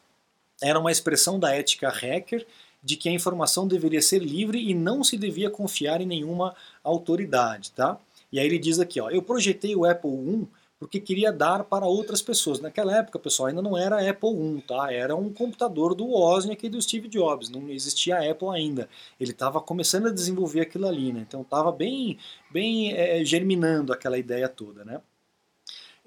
Era 0.61 0.79
uma 0.79 0.91
expressão 0.91 1.39
da 1.39 1.55
ética 1.55 1.89
hacker 1.89 2.45
de 2.87 2.95
que 2.95 3.09
a 3.09 3.11
informação 3.11 3.67
deveria 3.67 4.01
ser 4.01 4.19
livre 4.19 4.57
e 4.65 4.73
não 4.73 5.03
se 5.03 5.17
devia 5.17 5.49
confiar 5.49 5.99
em 5.99 6.05
nenhuma 6.05 6.55
autoridade. 6.81 7.73
Tá? 7.73 7.99
E 8.31 8.39
aí 8.39 8.45
ele 8.45 8.57
diz 8.57 8.79
aqui, 8.79 9.01
ó, 9.01 9.09
eu 9.09 9.21
projetei 9.21 9.75
o 9.75 9.83
Apple 9.83 10.09
I 10.09 10.47
porque 10.79 10.99
queria 11.01 11.33
dar 11.33 11.65
para 11.65 11.85
outras 11.85 12.21
pessoas. 12.21 12.61
Naquela 12.61 12.95
época, 12.95 13.19
pessoal, 13.19 13.49
ainda 13.49 13.61
não 13.61 13.77
era 13.77 14.09
Apple 14.09 14.29
I, 14.29 14.61
tá? 14.61 14.93
Era 14.93 15.15
um 15.17 15.33
computador 15.33 15.93
do 15.93 16.05
Wozniak 16.05 16.65
e 16.65 16.69
do 16.69 16.81
Steve 16.81 17.09
Jobs, 17.09 17.49
não 17.49 17.67
existia 17.69 18.15
a 18.15 18.31
Apple 18.31 18.49
ainda. 18.49 18.87
Ele 19.19 19.31
estava 19.31 19.59
começando 19.59 20.07
a 20.07 20.11
desenvolver 20.11 20.61
aquilo 20.61 20.87
ali, 20.87 21.11
né? 21.11 21.25
Então 21.27 21.41
estava 21.41 21.73
bem, 21.73 22.17
bem 22.49 22.93
é, 22.93 23.25
germinando 23.25 23.91
aquela 23.91 24.17
ideia 24.17 24.47
toda, 24.47 24.85
né? 24.85 25.01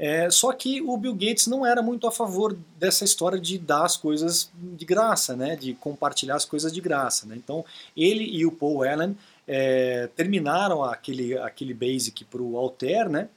É, 0.02 0.30
só 0.30 0.50
que 0.54 0.80
o 0.80 0.96
Bill 0.96 1.12
Gates 1.12 1.46
não 1.46 1.66
era 1.66 1.82
muito 1.82 2.06
a 2.06 2.10
favor 2.10 2.56
dessa 2.78 3.04
história 3.04 3.38
de 3.38 3.58
dar 3.58 3.84
as 3.84 3.98
coisas 3.98 4.50
de 4.54 4.86
graça, 4.86 5.36
né? 5.36 5.56
De 5.56 5.74
compartilhar 5.74 6.36
as 6.36 6.46
coisas 6.46 6.72
de 6.72 6.80
graça, 6.80 7.26
né? 7.26 7.36
Então 7.36 7.62
ele 7.94 8.24
e 8.24 8.46
o 8.46 8.50
Paul 8.50 8.82
Allen 8.82 9.14
é, 9.46 10.08
terminaram 10.16 10.82
aquele, 10.82 11.36
aquele 11.36 11.74
basic 11.74 12.24
para 12.24 12.40
o 12.40 12.56
Altair, 12.56 13.10
né? 13.10 13.28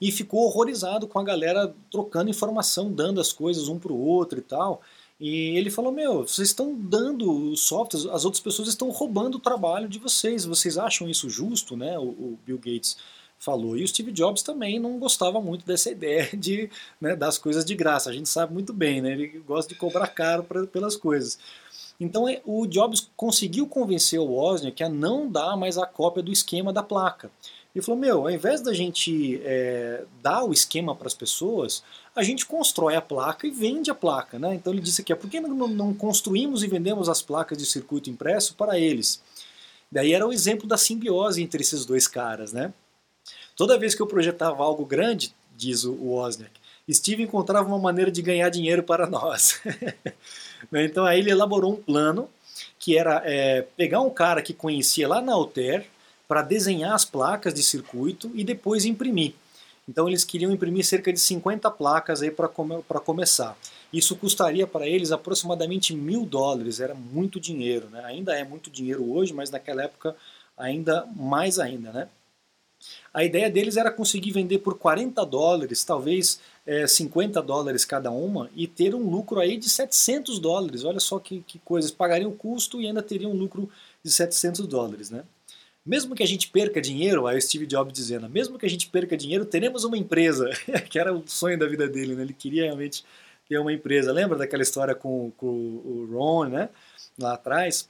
e 0.00 0.12
ficou 0.12 0.44
horrorizado 0.44 1.08
com 1.08 1.18
a 1.18 1.24
galera 1.24 1.74
trocando 1.90 2.30
informação, 2.30 2.92
dando 2.92 3.20
as 3.20 3.32
coisas 3.32 3.68
um 3.68 3.78
para 3.78 3.92
o 3.92 4.00
outro 4.00 4.38
e 4.38 4.42
tal. 4.42 4.80
E 5.18 5.56
ele 5.56 5.70
falou: 5.70 5.90
Meu, 5.90 6.26
vocês 6.26 6.48
estão 6.48 6.74
dando 6.74 7.56
softwares, 7.56 8.06
as 8.06 8.24
outras 8.24 8.40
pessoas 8.40 8.68
estão 8.68 8.90
roubando 8.90 9.36
o 9.36 9.40
trabalho 9.40 9.88
de 9.88 9.98
vocês, 9.98 10.44
vocês 10.44 10.76
acham 10.76 11.08
isso 11.08 11.28
justo? 11.28 11.76
Né? 11.76 11.98
O, 11.98 12.02
o 12.02 12.38
Bill 12.44 12.58
Gates 12.58 12.96
falou. 13.46 13.76
E 13.76 13.84
o 13.84 13.88
Steve 13.88 14.10
Jobs 14.10 14.42
também 14.42 14.80
não 14.80 14.98
gostava 14.98 15.40
muito 15.40 15.64
dessa 15.64 15.88
ideia 15.88 16.28
de 16.36 16.68
né, 17.00 17.14
das 17.14 17.38
coisas 17.38 17.64
de 17.64 17.76
graça. 17.76 18.10
A 18.10 18.12
gente 18.12 18.28
sabe 18.28 18.52
muito 18.52 18.72
bem, 18.72 19.00
né? 19.00 19.12
ele 19.12 19.28
gosta 19.46 19.72
de 19.72 19.78
cobrar 19.78 20.08
caro 20.08 20.42
pra, 20.42 20.66
pelas 20.66 20.96
coisas. 20.96 21.38
Então 21.98 22.28
é, 22.28 22.42
o 22.44 22.66
Jobs 22.66 23.08
conseguiu 23.16 23.66
convencer 23.66 24.18
o 24.18 24.26
Wozniak 24.26 24.82
a 24.82 24.88
não 24.88 25.30
dar 25.30 25.56
mais 25.56 25.78
a 25.78 25.86
cópia 25.86 26.22
do 26.22 26.32
esquema 26.32 26.72
da 26.72 26.82
placa. 26.82 27.30
Ele 27.74 27.84
falou, 27.84 28.00
meu, 28.00 28.22
ao 28.22 28.30
invés 28.30 28.62
da 28.62 28.72
gente 28.72 29.40
é, 29.44 30.04
dar 30.22 30.44
o 30.44 30.52
esquema 30.52 30.94
para 30.94 31.06
as 31.06 31.14
pessoas, 31.14 31.82
a 32.14 32.22
gente 32.22 32.46
constrói 32.46 32.96
a 32.96 33.02
placa 33.02 33.46
e 33.46 33.50
vende 33.50 33.90
a 33.90 33.94
placa. 33.94 34.38
Né? 34.38 34.54
Então 34.54 34.72
ele 34.72 34.82
disse 34.82 35.02
aqui, 35.02 35.14
por 35.14 35.28
que 35.28 35.38
não, 35.40 35.68
não 35.68 35.94
construímos 35.94 36.62
e 36.62 36.68
vendemos 36.68 37.08
as 37.08 37.22
placas 37.22 37.56
de 37.58 37.66
circuito 37.66 38.10
impresso 38.10 38.54
para 38.54 38.78
eles? 38.78 39.22
Daí 39.92 40.12
era 40.12 40.26
o 40.26 40.32
exemplo 40.32 40.66
da 40.66 40.78
simbiose 40.78 41.42
entre 41.42 41.62
esses 41.62 41.84
dois 41.84 42.08
caras. 42.08 42.52
Né? 42.52 42.72
Toda 43.56 43.78
vez 43.78 43.94
que 43.94 44.02
eu 44.02 44.06
projetava 44.06 44.62
algo 44.62 44.84
grande, 44.84 45.34
diz 45.56 45.84
o 45.84 45.94
Wozniak, 45.94 46.52
Steve 46.92 47.22
encontrava 47.22 47.66
uma 47.66 47.78
maneira 47.78 48.10
de 48.10 48.22
ganhar 48.22 48.48
dinheiro 48.48 48.82
para 48.82 49.06
nós. 49.06 49.60
Né? 50.72 50.84
então 50.84 51.04
aí 51.04 51.20
ele 51.20 51.30
elaborou 51.30 51.74
um 51.74 51.76
plano 51.76 52.30
que 52.78 52.96
era 52.96 53.22
é, 53.26 53.62
pegar 53.76 54.00
um 54.00 54.08
cara 54.08 54.40
que 54.40 54.54
conhecia 54.54 55.06
lá 55.06 55.20
na 55.20 55.34
Alter, 55.34 55.86
para 56.26 56.42
desenhar 56.42 56.92
as 56.92 57.04
placas 57.04 57.54
de 57.54 57.62
circuito 57.62 58.30
e 58.34 58.42
depois 58.42 58.84
imprimir. 58.84 59.34
Então 59.88 60.08
eles 60.08 60.24
queriam 60.24 60.50
imprimir 60.50 60.84
cerca 60.84 61.12
de 61.12 61.20
50 61.20 61.70
placas 61.70 62.22
aí 62.22 62.30
para 62.30 62.48
come 62.48 62.82
começar. 63.04 63.56
Isso 63.92 64.16
custaria 64.16 64.66
para 64.66 64.86
eles 64.86 65.12
aproximadamente 65.12 65.94
mil 65.94 66.26
dólares, 66.26 66.80
era 66.80 66.94
muito 66.94 67.38
dinheiro, 67.38 67.88
né? 67.88 68.02
ainda 68.04 68.36
é 68.36 68.42
muito 68.42 68.68
dinheiro 68.68 69.08
hoje, 69.08 69.32
mas 69.32 69.50
naquela 69.50 69.84
época 69.84 70.16
ainda 70.58 71.06
mais 71.14 71.60
ainda. 71.60 71.92
Né? 71.92 72.08
A 73.12 73.24
ideia 73.24 73.50
deles 73.50 73.76
era 73.76 73.90
conseguir 73.90 74.32
vender 74.32 74.58
por 74.58 74.78
40 74.78 75.24
dólares, 75.24 75.84
talvez 75.84 76.40
é, 76.66 76.86
50 76.86 77.42
dólares 77.42 77.84
cada 77.84 78.10
uma, 78.10 78.50
e 78.54 78.66
ter 78.66 78.94
um 78.94 79.08
lucro 79.08 79.40
aí 79.40 79.56
de 79.56 79.68
700 79.68 80.38
dólares. 80.38 80.84
Olha 80.84 81.00
só 81.00 81.18
que, 81.18 81.42
que 81.46 81.58
coisas, 81.60 81.90
pagariam 81.90 82.30
o 82.30 82.36
custo 82.36 82.80
e 82.80 82.86
ainda 82.86 83.02
teriam 83.02 83.32
um 83.32 83.36
lucro 83.36 83.68
de 84.02 84.10
700 84.10 84.66
dólares. 84.66 85.10
Né? 85.10 85.24
mesmo 85.86 86.16
que 86.16 86.22
a 86.22 86.26
gente 86.26 86.48
perca 86.48 86.80
dinheiro, 86.80 87.28
aí 87.28 87.38
o 87.38 87.40
Steve 87.40 87.64
Jobs 87.64 87.92
dizendo, 87.92 88.28
mesmo 88.28 88.58
que 88.58 88.66
a 88.66 88.68
gente 88.68 88.88
perca 88.88 89.16
dinheiro, 89.16 89.44
teremos 89.44 89.84
uma 89.84 89.96
empresa, 89.96 90.50
que 90.90 90.98
era 90.98 91.14
o 91.14 91.22
sonho 91.26 91.56
da 91.56 91.66
vida 91.66 91.88
dele, 91.88 92.16
né? 92.16 92.22
ele 92.22 92.32
queria 92.32 92.64
realmente 92.64 93.04
ter 93.48 93.58
uma 93.58 93.72
empresa. 93.72 94.12
Lembra 94.12 94.36
daquela 94.36 94.64
história 94.64 94.96
com, 94.96 95.30
com 95.36 95.46
o 95.46 96.08
Ron, 96.10 96.46
né? 96.46 96.68
lá 97.16 97.34
atrás? 97.34 97.88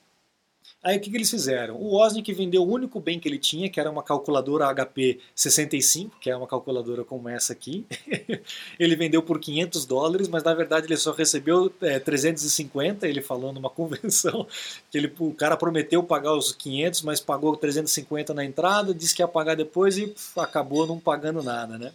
Aí 0.86 0.98
o 0.98 1.00
que, 1.00 1.10
que 1.10 1.16
eles 1.16 1.28
fizeram? 1.28 1.74
O 1.74 1.96
Wozniak 1.96 2.32
vendeu 2.32 2.62
o 2.62 2.72
único 2.72 3.00
bem 3.00 3.18
que 3.18 3.28
ele 3.28 3.40
tinha, 3.40 3.68
que 3.68 3.80
era 3.80 3.90
uma 3.90 4.04
calculadora 4.04 4.72
HP 4.72 5.18
65, 5.34 6.16
que 6.20 6.30
é 6.30 6.36
uma 6.36 6.46
calculadora 6.46 7.02
como 7.02 7.28
essa 7.28 7.52
aqui. 7.52 7.84
ele 8.78 8.94
vendeu 8.94 9.20
por 9.20 9.40
500 9.40 9.84
dólares, 9.84 10.28
mas 10.28 10.44
na 10.44 10.54
verdade 10.54 10.86
ele 10.86 10.96
só 10.96 11.10
recebeu 11.10 11.72
é, 11.82 11.98
350. 11.98 13.08
Ele 13.08 13.20
falou 13.20 13.52
numa 13.52 13.68
convenção 13.68 14.46
que 14.88 14.96
ele, 14.96 15.12
o 15.18 15.34
cara 15.34 15.56
prometeu 15.56 16.04
pagar 16.04 16.34
os 16.34 16.52
500, 16.52 17.02
mas 17.02 17.18
pagou 17.18 17.56
350 17.56 18.32
na 18.32 18.44
entrada, 18.44 18.94
disse 18.94 19.12
que 19.12 19.20
ia 19.20 19.26
pagar 19.26 19.56
depois 19.56 19.98
e 19.98 20.14
acabou 20.36 20.86
não 20.86 21.00
pagando 21.00 21.42
nada, 21.42 21.76
né? 21.76 21.92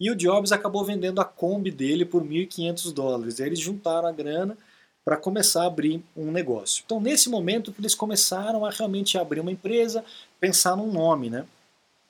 E 0.00 0.10
o 0.10 0.16
Jobs 0.16 0.52
acabou 0.52 0.82
vendendo 0.86 1.20
a 1.20 1.24
Kombi 1.26 1.70
dele 1.70 2.06
por 2.06 2.24
1.500 2.24 2.94
dólares. 2.94 3.40
Aí 3.40 3.48
eles 3.48 3.60
juntaram 3.60 4.08
a 4.08 4.12
grana 4.12 4.56
para 5.04 5.16
começar 5.16 5.62
a 5.62 5.66
abrir 5.66 6.02
um 6.16 6.30
negócio. 6.30 6.82
Então, 6.84 7.00
nesse 7.00 7.28
momento 7.28 7.72
que 7.72 7.80
eles 7.80 7.94
começaram 7.94 8.64
a 8.64 8.70
realmente 8.70 9.16
abrir 9.18 9.40
uma 9.40 9.52
empresa, 9.52 10.04
pensar 10.38 10.76
num 10.76 10.92
nome, 10.92 11.30
né? 11.30 11.44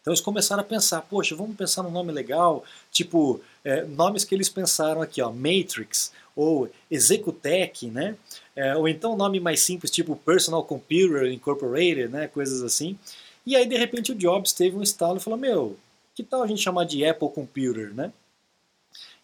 Então 0.01 0.13
eles 0.13 0.21
começaram 0.21 0.63
a 0.63 0.65
pensar, 0.65 1.03
poxa, 1.03 1.37
vamos 1.37 1.57
pensar 1.57 1.83
num 1.83 1.91
nome 1.91 2.11
legal, 2.11 2.65
tipo 2.91 3.41
é, 3.63 3.85
nomes 3.85 4.25
que 4.25 4.35
eles 4.35 4.49
pensaram 4.49 5.03
aqui, 5.03 5.21
ó, 5.21 5.31
Matrix 5.31 6.13
ou 6.35 6.71
Executech, 6.91 7.87
né? 7.89 8.17
É, 8.57 8.75
ou 8.77 8.89
então 8.89 9.17
nome 9.17 9.39
mais 9.41 9.61
simples, 9.61 9.91
tipo 9.91 10.17
Personal 10.17 10.65
Computer 10.65 11.31
Incorporated, 11.31 12.09
né? 12.09 12.29
Coisas 12.29 12.63
assim. 12.63 12.99
E 13.45 13.55
aí 13.55 13.67
de 13.67 13.77
repente 13.77 14.13
o 14.13 14.15
Jobs 14.15 14.53
teve 14.53 14.77
um 14.77 14.83
estalo 14.83 15.19
e 15.19 15.21
falou, 15.21 15.39
meu, 15.39 15.77
que 16.15 16.23
tal 16.23 16.43
a 16.43 16.47
gente 16.47 16.63
chamar 16.63 16.85
de 16.85 17.05
Apple 17.05 17.29
Computer, 17.29 17.93
né? 17.95 18.11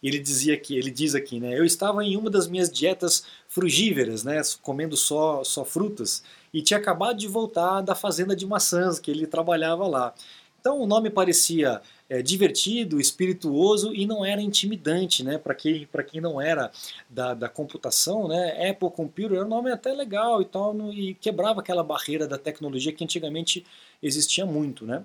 Ele 0.01 0.19
dizia 0.19 0.57
que 0.57 0.77
ele 0.77 0.91
diz 0.91 1.15
aqui, 1.15 1.39
né? 1.39 1.57
Eu 1.57 1.65
estava 1.65 2.03
em 2.03 2.15
uma 2.15 2.29
das 2.29 2.47
minhas 2.47 2.69
dietas 2.71 3.23
frugíveras, 3.47 4.23
né? 4.23 4.41
Comendo 4.61 4.95
só 4.95 5.43
só 5.43 5.65
frutas 5.65 6.23
e 6.53 6.61
tinha 6.61 6.79
acabado 6.79 7.17
de 7.17 7.27
voltar 7.27 7.81
da 7.81 7.95
fazenda 7.95 8.35
de 8.35 8.45
maçãs 8.45 8.99
que 8.99 9.11
ele 9.11 9.27
trabalhava 9.27 9.87
lá. 9.87 10.13
Então 10.59 10.79
o 10.79 10.87
nome 10.87 11.09
parecia 11.09 11.81
é, 12.09 12.21
divertido, 12.21 12.99
espirituoso 12.99 13.93
e 13.93 14.05
não 14.05 14.23
era 14.25 14.41
intimidante, 14.41 15.23
né? 15.23 15.37
Para 15.37 15.55
quem 15.55 15.85
para 15.87 16.03
quem 16.03 16.21
não 16.21 16.39
era 16.41 16.71
da, 17.09 17.33
da 17.33 17.49
computação, 17.49 18.27
né? 18.27 18.69
Apple 18.69 18.91
Computer 18.91 19.37
era 19.37 19.45
um 19.45 19.49
nome 19.49 19.71
até 19.71 19.93
legal 19.93 20.41
e 20.41 20.45
tal, 20.45 20.75
e 20.91 21.13
quebrava 21.15 21.61
aquela 21.61 21.83
barreira 21.83 22.27
da 22.27 22.37
tecnologia 22.37 22.93
que 22.93 23.03
antigamente 23.03 23.65
existia 24.01 24.45
muito, 24.45 24.85
né? 24.85 25.03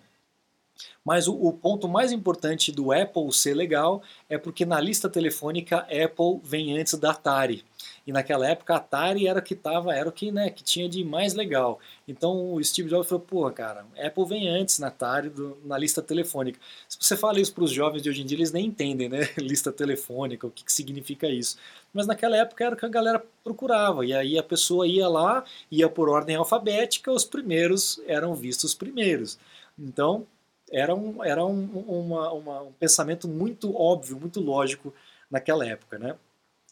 Mas 1.04 1.26
o, 1.26 1.34
o, 1.34 1.52
ponto 1.52 1.88
mais 1.88 2.12
importante 2.12 2.70
do 2.70 2.92
Apple 2.92 3.32
ser 3.32 3.54
legal 3.54 4.02
é 4.28 4.38
porque 4.38 4.64
na 4.64 4.80
lista 4.80 5.08
telefônica 5.08 5.78
Apple 5.78 6.40
vem 6.42 6.78
antes 6.78 6.94
da 6.94 7.10
Atari. 7.10 7.64
E 8.06 8.12
naquela 8.12 8.48
época 8.48 8.74
a 8.74 8.76
Atari 8.76 9.26
era 9.26 9.40
o 9.40 9.42
que 9.42 9.54
tava, 9.54 9.94
era 9.94 10.08
o 10.08 10.12
que, 10.12 10.30
né, 10.30 10.50
que 10.50 10.62
tinha 10.62 10.88
de 10.88 11.04
mais 11.04 11.34
legal. 11.34 11.80
Então 12.06 12.54
o 12.54 12.62
Steve 12.62 12.88
Jobs 12.88 13.08
falou, 13.08 13.24
pô, 13.24 13.50
cara, 13.50 13.84
Apple 13.98 14.24
vem 14.26 14.48
antes 14.48 14.78
na 14.78 14.88
Atari 14.88 15.28
do, 15.28 15.58
na 15.64 15.76
lista 15.76 16.00
telefônica. 16.00 16.58
Se 16.88 16.98
você 17.00 17.16
fala 17.16 17.40
isso 17.40 17.52
para 17.52 17.64
os 17.64 17.70
jovens 17.70 18.02
de 18.02 18.08
hoje 18.08 18.22
em 18.22 18.26
dia, 18.26 18.38
eles 18.38 18.52
nem 18.52 18.66
entendem, 18.66 19.08
né, 19.08 19.28
lista 19.38 19.72
telefônica, 19.72 20.46
o 20.46 20.50
que, 20.50 20.64
que 20.64 20.72
significa 20.72 21.28
isso. 21.28 21.56
Mas 21.92 22.06
naquela 22.06 22.36
época 22.36 22.64
era 22.64 22.74
o 22.74 22.78
que 22.78 22.86
a 22.86 22.88
galera 22.88 23.24
procurava. 23.42 24.06
E 24.06 24.14
aí 24.14 24.38
a 24.38 24.42
pessoa 24.42 24.86
ia 24.86 25.08
lá, 25.08 25.44
ia 25.70 25.88
por 25.88 26.08
ordem 26.08 26.36
alfabética, 26.36 27.10
os 27.10 27.24
primeiros 27.24 28.00
eram 28.06 28.34
vistos 28.34 28.74
primeiros. 28.74 29.38
Então, 29.78 30.26
era 30.72 30.94
um, 30.94 31.22
era 31.22 31.44
um, 31.44 31.64
uma, 31.86 32.32
uma, 32.32 32.62
um 32.62 32.72
pensamento 32.72 33.28
muito 33.28 33.76
óbvio, 33.76 34.18
muito 34.18 34.40
lógico 34.40 34.92
naquela 35.30 35.66
época, 35.66 35.98
né? 35.98 36.16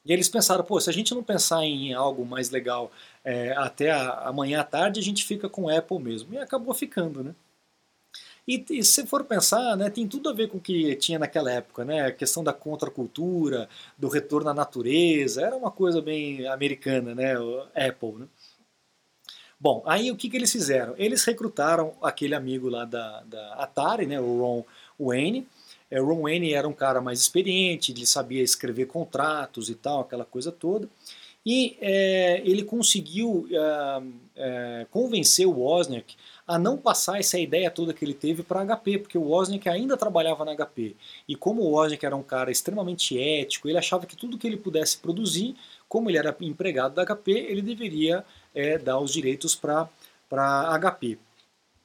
E 0.04 0.12
eles 0.12 0.28
pensaram, 0.28 0.64
pô, 0.64 0.80
se 0.80 0.88
a 0.88 0.92
gente 0.92 1.14
não 1.14 1.22
pensar 1.22 1.62
em 1.64 1.92
algo 1.92 2.24
mais 2.24 2.50
legal 2.50 2.90
é, 3.22 3.52
até 3.52 3.90
a, 3.90 4.28
amanhã 4.28 4.60
à 4.60 4.64
tarde, 4.64 4.98
a 4.98 5.02
gente 5.02 5.24
fica 5.24 5.48
com 5.48 5.68
Apple 5.68 5.98
mesmo. 5.98 6.34
E 6.34 6.38
acabou 6.38 6.72
ficando, 6.74 7.22
né? 7.22 7.34
E, 8.48 8.64
e, 8.70 8.82
se 8.82 9.06
for 9.06 9.24
pensar, 9.24 9.76
né, 9.76 9.90
tem 9.90 10.08
tudo 10.08 10.28
a 10.28 10.32
ver 10.32 10.48
com 10.48 10.58
o 10.58 10.60
que 10.60 10.96
tinha 10.96 11.18
naquela 11.18 11.52
época, 11.52 11.84
né? 11.84 12.06
A 12.06 12.12
questão 12.12 12.42
da 12.42 12.52
contracultura, 12.52 13.68
do 13.98 14.08
retorno 14.08 14.50
à 14.50 14.54
natureza, 14.54 15.42
era 15.42 15.56
uma 15.56 15.70
coisa 15.70 16.00
bem 16.02 16.46
americana, 16.48 17.14
né? 17.14 17.34
Apple, 17.74 18.12
né? 18.20 18.26
Bom, 19.60 19.82
aí 19.84 20.10
o 20.10 20.16
que, 20.16 20.30
que 20.30 20.38
eles 20.38 20.50
fizeram? 20.50 20.94
Eles 20.96 21.22
recrutaram 21.22 21.92
aquele 22.00 22.34
amigo 22.34 22.70
lá 22.70 22.86
da, 22.86 23.20
da 23.24 23.54
Atari, 23.54 24.06
né, 24.06 24.18
o 24.18 24.40
Ron 24.40 24.64
Wayne. 24.98 25.46
É, 25.90 26.00
o 26.00 26.06
Ron 26.06 26.22
Wayne 26.22 26.54
era 26.54 26.66
um 26.66 26.72
cara 26.72 27.02
mais 27.02 27.20
experiente, 27.20 27.92
ele 27.92 28.06
sabia 28.06 28.42
escrever 28.42 28.86
contratos 28.86 29.68
e 29.68 29.74
tal, 29.74 30.00
aquela 30.00 30.24
coisa 30.24 30.50
toda. 30.50 30.88
E 31.44 31.76
é, 31.80 32.40
ele 32.44 32.62
conseguiu 32.62 33.46
é, 33.50 34.02
é, 34.36 34.86
convencer 34.90 35.46
o 35.46 35.58
Wozniak 35.58 36.16
a 36.46 36.58
não 36.58 36.76
passar 36.76 37.18
essa 37.18 37.38
ideia 37.38 37.70
toda 37.70 37.94
que 37.94 38.04
ele 38.04 38.14
teve 38.14 38.42
para 38.42 38.64
HP, 38.64 38.98
porque 38.98 39.18
o 39.18 39.28
Wozniak 39.28 39.68
ainda 39.68 39.96
trabalhava 39.96 40.44
na 40.44 40.54
HP. 40.54 40.96
E 41.28 41.36
como 41.36 41.62
o 41.62 41.72
Wozniak 41.72 42.04
era 42.04 42.16
um 42.16 42.22
cara 42.22 42.50
extremamente 42.50 43.18
ético, 43.18 43.68
ele 43.68 43.78
achava 43.78 44.06
que 44.06 44.16
tudo 44.16 44.38
que 44.38 44.46
ele 44.46 44.56
pudesse 44.56 44.98
produzir, 44.98 45.54
como 45.88 46.10
ele 46.10 46.18
era 46.18 46.34
empregado 46.40 46.94
da 46.94 47.04
HP, 47.04 47.30
ele 47.30 47.62
deveria 47.62 48.24
é, 48.54 48.78
dar 48.78 48.98
os 48.98 49.12
direitos 49.12 49.54
para 49.54 49.88
HP. 50.78 51.18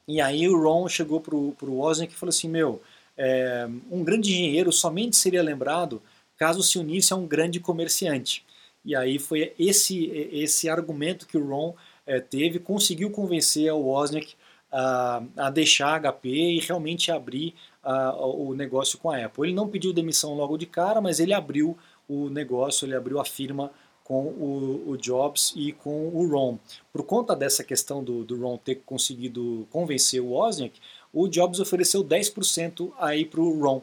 E 0.08 0.20
aí 0.20 0.48
o 0.48 0.60
Ron 0.60 0.88
chegou 0.88 1.20
para 1.20 1.34
o 1.34 1.56
Wozniak 1.62 2.12
e 2.12 2.16
falou 2.16 2.30
assim, 2.30 2.48
meu, 2.48 2.80
é, 3.16 3.68
um 3.90 4.04
grande 4.04 4.32
engenheiro 4.32 4.72
somente 4.72 5.16
seria 5.16 5.42
lembrado 5.42 6.02
caso 6.36 6.62
se 6.62 6.78
unisse 6.78 7.12
a 7.12 7.16
um 7.16 7.26
grande 7.26 7.58
comerciante. 7.58 8.44
E 8.84 8.94
aí 8.94 9.18
foi 9.18 9.52
esse, 9.58 10.06
esse 10.32 10.68
argumento 10.68 11.26
que 11.26 11.36
o 11.36 11.44
Ron 11.44 11.74
é, 12.06 12.20
teve, 12.20 12.58
conseguiu 12.58 13.10
convencer 13.10 13.72
o 13.72 13.86
Wozniak 13.86 14.34
a, 14.70 15.22
a 15.36 15.50
deixar 15.50 15.94
a 15.94 16.12
HP 16.12 16.28
e 16.28 16.60
realmente 16.60 17.10
abrir 17.10 17.54
a, 17.82 18.14
o 18.14 18.54
negócio 18.54 18.98
com 18.98 19.10
a 19.10 19.24
Apple. 19.24 19.48
Ele 19.48 19.54
não 19.54 19.68
pediu 19.68 19.92
demissão 19.92 20.34
logo 20.34 20.56
de 20.56 20.66
cara, 20.66 21.00
mas 21.00 21.18
ele 21.18 21.34
abriu 21.34 21.76
o 22.08 22.28
negócio, 22.28 22.86
ele 22.86 22.94
abriu 22.94 23.18
a 23.18 23.24
firma 23.24 23.72
com 24.06 24.26
o, 24.26 24.90
o, 24.90 24.96
Jobs 24.96 25.52
e 25.56 25.72
com 25.72 26.08
o 26.08 26.28
Ron. 26.28 26.58
Por 26.92 27.02
conta 27.02 27.34
dessa 27.34 27.64
questão 27.64 28.04
do, 28.04 28.22
do 28.22 28.40
Ron 28.40 28.56
ter 28.56 28.76
conseguido 28.86 29.66
convencer 29.68 30.20
o 30.20 30.28
Wozniak, 30.28 30.78
o 31.12 31.26
Jobs 31.26 31.58
ofereceu 31.58 32.04
10% 32.04 32.92
aí 33.00 33.24
para 33.24 33.40
o 33.40 33.60
Ron. 33.60 33.82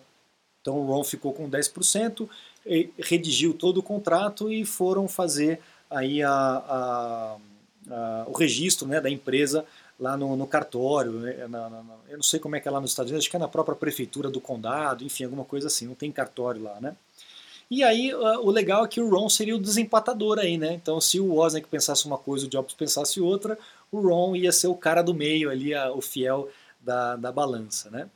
Então 0.62 0.79
o 0.79 0.86
Ron 0.86 1.03
ficou 1.03 1.33
com 1.33 1.49
10%, 1.49 2.29
redigiu 2.99 3.53
todo 3.53 3.79
o 3.79 3.83
contrato 3.83 4.49
e 4.49 4.63
foram 4.63 5.09
fazer 5.09 5.59
aí 5.89 6.23
a, 6.23 6.31
a, 6.31 7.38
a, 7.91 8.25
o 8.25 8.31
registro 8.31 8.88
né, 8.88 9.01
da 9.01 9.09
empresa 9.09 9.65
lá 9.99 10.15
no, 10.15 10.38
no 10.38 10.47
cartório, 10.47 11.12
né, 11.12 11.47
na, 11.49 11.69
na, 11.69 11.83
eu 12.07 12.15
não 12.15 12.23
sei 12.23 12.39
como 12.39 12.55
é 12.55 12.62
que 12.62 12.67
é 12.67 12.71
lá 12.71 12.79
nos 12.79 12.91
Estados 12.91 13.12
Unidos, 13.12 13.25
acho 13.25 13.29
que 13.29 13.36
é 13.36 13.39
na 13.39 13.47
própria 13.47 13.75
prefeitura 13.75 14.29
do 14.29 14.39
condado, 14.39 15.03
enfim, 15.03 15.25
alguma 15.25 15.43
coisa 15.43 15.67
assim, 15.67 15.86
não 15.86 15.95
tem 15.95 16.12
cartório 16.12 16.63
lá, 16.63 16.79
né? 16.79 16.95
E 17.69 17.84
aí 17.84 18.13
o 18.13 18.49
legal 18.49 18.86
é 18.86 18.88
que 18.88 19.02
o 19.02 19.10
Ron 19.10 19.30
seria 19.30 19.56
o 19.56 19.60
desempatador 19.60 20.39
aí, 20.39 20.58
né? 20.58 20.73
Então 20.73 21.02
se 21.02 21.19
o 21.19 21.34
Wozniak 21.34 21.67
pensasse 21.67 22.06
uma 22.06 22.17
coisa, 22.17 22.45
o 22.45 22.49
Jobs 22.49 22.73
pensasse 22.73 23.19
outra, 23.19 23.58
o 23.91 23.99
Ron 23.99 24.36
ia 24.36 24.52
ser 24.52 24.67
o 24.67 24.76
cara 24.76 25.02
do 25.02 25.13
meio 25.13 25.49
ali, 25.49 25.73
a, 25.73 25.91
o 25.91 26.02
fiel 26.02 26.49
da, 26.80 27.15
da 27.15 27.32
balança, 27.32 27.89
né? 27.89 28.08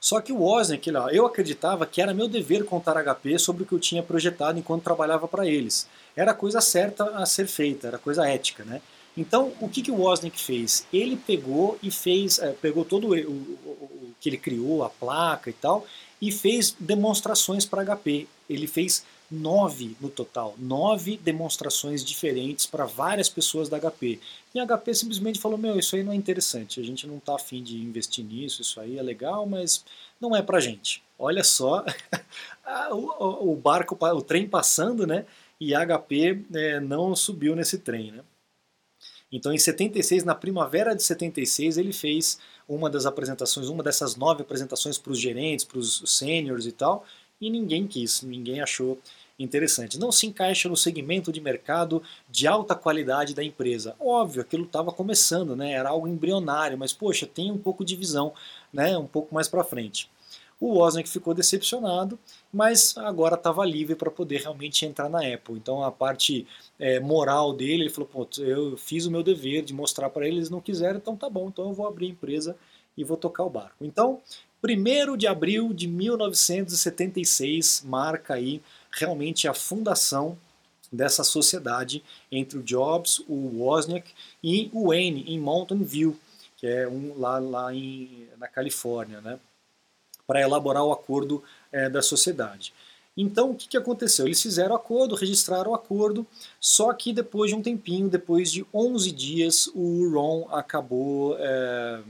Só 0.00 0.20
que 0.20 0.32
o 0.32 0.38
Wozniak, 0.38 0.90
eu 1.12 1.24
acreditava 1.24 1.86
que 1.86 2.02
era 2.02 2.12
meu 2.12 2.26
dever 2.26 2.64
contar 2.64 2.96
HP 2.96 3.38
sobre 3.38 3.62
o 3.62 3.66
que 3.66 3.72
eu 3.72 3.78
tinha 3.78 4.02
projetado 4.02 4.58
enquanto 4.58 4.82
trabalhava 4.82 5.28
para 5.28 5.46
eles. 5.46 5.88
Era 6.16 6.32
a 6.32 6.34
coisa 6.34 6.60
certa 6.60 7.04
a 7.16 7.24
ser 7.24 7.46
feita, 7.46 7.86
era 7.86 7.98
coisa 7.98 8.26
ética, 8.26 8.64
né? 8.64 8.82
Então, 9.16 9.52
o 9.60 9.68
que, 9.68 9.82
que 9.82 9.90
o 9.90 10.00
Wozniak 10.00 10.40
fez? 10.40 10.86
Ele 10.92 11.16
pegou 11.16 11.78
e 11.82 11.90
fez, 11.90 12.38
é, 12.38 12.50
pegou 12.50 12.84
todo 12.84 13.08
o, 13.08 13.14
o, 13.14 13.32
o, 13.32 14.14
que 14.20 14.28
ele 14.28 14.38
criou, 14.38 14.82
a 14.82 14.90
placa 14.90 15.50
e 15.50 15.52
tal, 15.52 15.86
e 16.20 16.32
fez 16.32 16.74
demonstrações 16.78 17.66
para 17.66 17.84
HP. 17.84 18.26
Ele 18.52 18.66
fez 18.66 19.04
nove 19.30 19.96
no 19.98 20.10
total, 20.10 20.54
nove 20.58 21.16
demonstrações 21.16 22.04
diferentes 22.04 22.66
para 22.66 22.84
várias 22.84 23.28
pessoas 23.28 23.68
da 23.68 23.80
HP. 23.80 24.20
E 24.54 24.60
a 24.60 24.66
HP 24.66 24.94
simplesmente 24.94 25.40
falou: 25.40 25.56
Meu, 25.56 25.78
isso 25.78 25.96
aí 25.96 26.02
não 26.02 26.12
é 26.12 26.14
interessante, 26.14 26.78
a 26.78 26.84
gente 26.84 27.06
não 27.06 27.16
está 27.16 27.34
afim 27.34 27.62
de 27.62 27.78
investir 27.78 28.24
nisso, 28.24 28.60
isso 28.60 28.78
aí 28.78 28.98
é 28.98 29.02
legal, 29.02 29.46
mas 29.46 29.84
não 30.20 30.36
é 30.36 30.42
para 30.42 30.60
gente. 30.60 31.02
Olha 31.18 31.42
só 31.42 31.84
o, 32.92 33.56
barco, 33.56 33.96
o 34.00 34.22
trem 34.22 34.46
passando, 34.46 35.06
né? 35.06 35.24
E 35.58 35.74
a 35.74 35.86
HP 35.86 36.44
é, 36.52 36.80
não 36.80 37.14
subiu 37.16 37.56
nesse 37.56 37.78
trem, 37.78 38.12
né? 38.12 38.20
Então, 39.30 39.50
em 39.50 39.58
76, 39.58 40.24
na 40.24 40.34
primavera 40.34 40.94
de 40.94 41.02
76, 41.02 41.78
ele 41.78 41.92
fez 41.92 42.38
uma 42.68 42.90
das 42.90 43.06
apresentações, 43.06 43.68
uma 43.68 43.82
dessas 43.82 44.14
nove 44.14 44.42
apresentações 44.42 44.98
para 44.98 45.12
os 45.12 45.18
gerentes, 45.18 45.64
para 45.64 45.78
os 45.78 46.02
seniors 46.04 46.66
e 46.66 46.72
tal, 46.72 47.04
e 47.42 47.50
ninguém 47.50 47.88
quis, 47.88 48.22
ninguém 48.22 48.60
achou 48.60 48.98
interessante. 49.36 49.98
Não 49.98 50.12
se 50.12 50.26
encaixa 50.26 50.68
no 50.68 50.76
segmento 50.76 51.32
de 51.32 51.40
mercado 51.40 52.00
de 52.30 52.46
alta 52.46 52.76
qualidade 52.76 53.34
da 53.34 53.42
empresa. 53.42 53.96
Óbvio, 53.98 54.42
aquilo 54.42 54.64
estava 54.64 54.92
começando, 54.92 55.56
né? 55.56 55.72
era 55.72 55.88
algo 55.88 56.06
embrionário, 56.06 56.78
mas 56.78 56.92
poxa, 56.92 57.26
tem 57.26 57.50
um 57.50 57.58
pouco 57.58 57.84
de 57.84 57.96
visão 57.96 58.32
né? 58.72 58.96
um 58.96 59.08
pouco 59.08 59.34
mais 59.34 59.48
para 59.48 59.64
frente. 59.64 60.08
O 60.60 60.78
Wozniak 60.78 61.08
ficou 61.08 61.34
decepcionado, 61.34 62.16
mas 62.52 62.96
agora 62.96 63.34
estava 63.34 63.64
livre 63.66 63.96
para 63.96 64.12
poder 64.12 64.42
realmente 64.42 64.86
entrar 64.86 65.08
na 65.08 65.18
Apple. 65.18 65.56
Então 65.56 65.82
a 65.82 65.90
parte 65.90 66.46
é, 66.78 67.00
moral 67.00 67.52
dele, 67.52 67.82
ele 67.82 67.90
falou, 67.90 68.08
Pô, 68.08 68.28
eu 68.40 68.76
fiz 68.76 69.04
o 69.04 69.10
meu 69.10 69.24
dever 69.24 69.64
de 69.64 69.74
mostrar 69.74 70.08
para 70.10 70.28
eles, 70.28 70.48
não 70.48 70.60
quiseram, 70.60 70.98
então 70.98 71.16
tá 71.16 71.28
bom, 71.28 71.48
então 71.48 71.66
eu 71.66 71.72
vou 71.72 71.88
abrir 71.88 72.06
a 72.06 72.10
empresa 72.10 72.56
e 72.96 73.02
vou 73.02 73.16
tocar 73.16 73.42
o 73.42 73.50
barco. 73.50 73.84
Então, 73.84 74.20
1 74.64 75.16
de 75.16 75.26
abril 75.26 75.72
de 75.72 75.88
1976 75.88 77.82
marca 77.84 78.34
aí 78.34 78.62
realmente 78.92 79.48
a 79.48 79.54
fundação 79.54 80.38
dessa 80.92 81.24
sociedade 81.24 82.04
entre 82.30 82.58
o 82.58 82.62
Jobs, 82.62 83.20
o 83.26 83.62
Wozniak 83.62 84.12
e 84.42 84.70
o 84.72 84.88
Wayne 84.88 85.24
em 85.26 85.40
Mountain 85.40 85.82
View, 85.82 86.16
que 86.56 86.66
é 86.66 86.86
um 86.86 87.18
lá, 87.18 87.38
lá 87.38 87.74
em, 87.74 88.28
na 88.38 88.46
Califórnia, 88.46 89.20
né, 89.20 89.40
para 90.26 90.42
elaborar 90.42 90.84
o 90.84 90.92
acordo 90.92 91.42
é, 91.72 91.88
da 91.88 92.02
sociedade. 92.02 92.72
Então, 93.16 93.50
o 93.50 93.54
que, 93.54 93.68
que 93.68 93.76
aconteceu? 93.76 94.26
Eles 94.26 94.40
fizeram 94.40 94.72
o 94.72 94.76
acordo, 94.76 95.14
registraram 95.14 95.72
o 95.72 95.74
acordo, 95.74 96.26
só 96.60 96.92
que 96.92 97.12
depois 97.12 97.50
de 97.50 97.56
um 97.56 97.62
tempinho, 97.62 98.08
depois 98.08 98.50
de 98.50 98.64
11 98.72 99.12
dias, 99.12 99.66
o 99.74 100.10
Ron 100.10 100.48
acabou 100.50 101.36
é, 101.38 102.00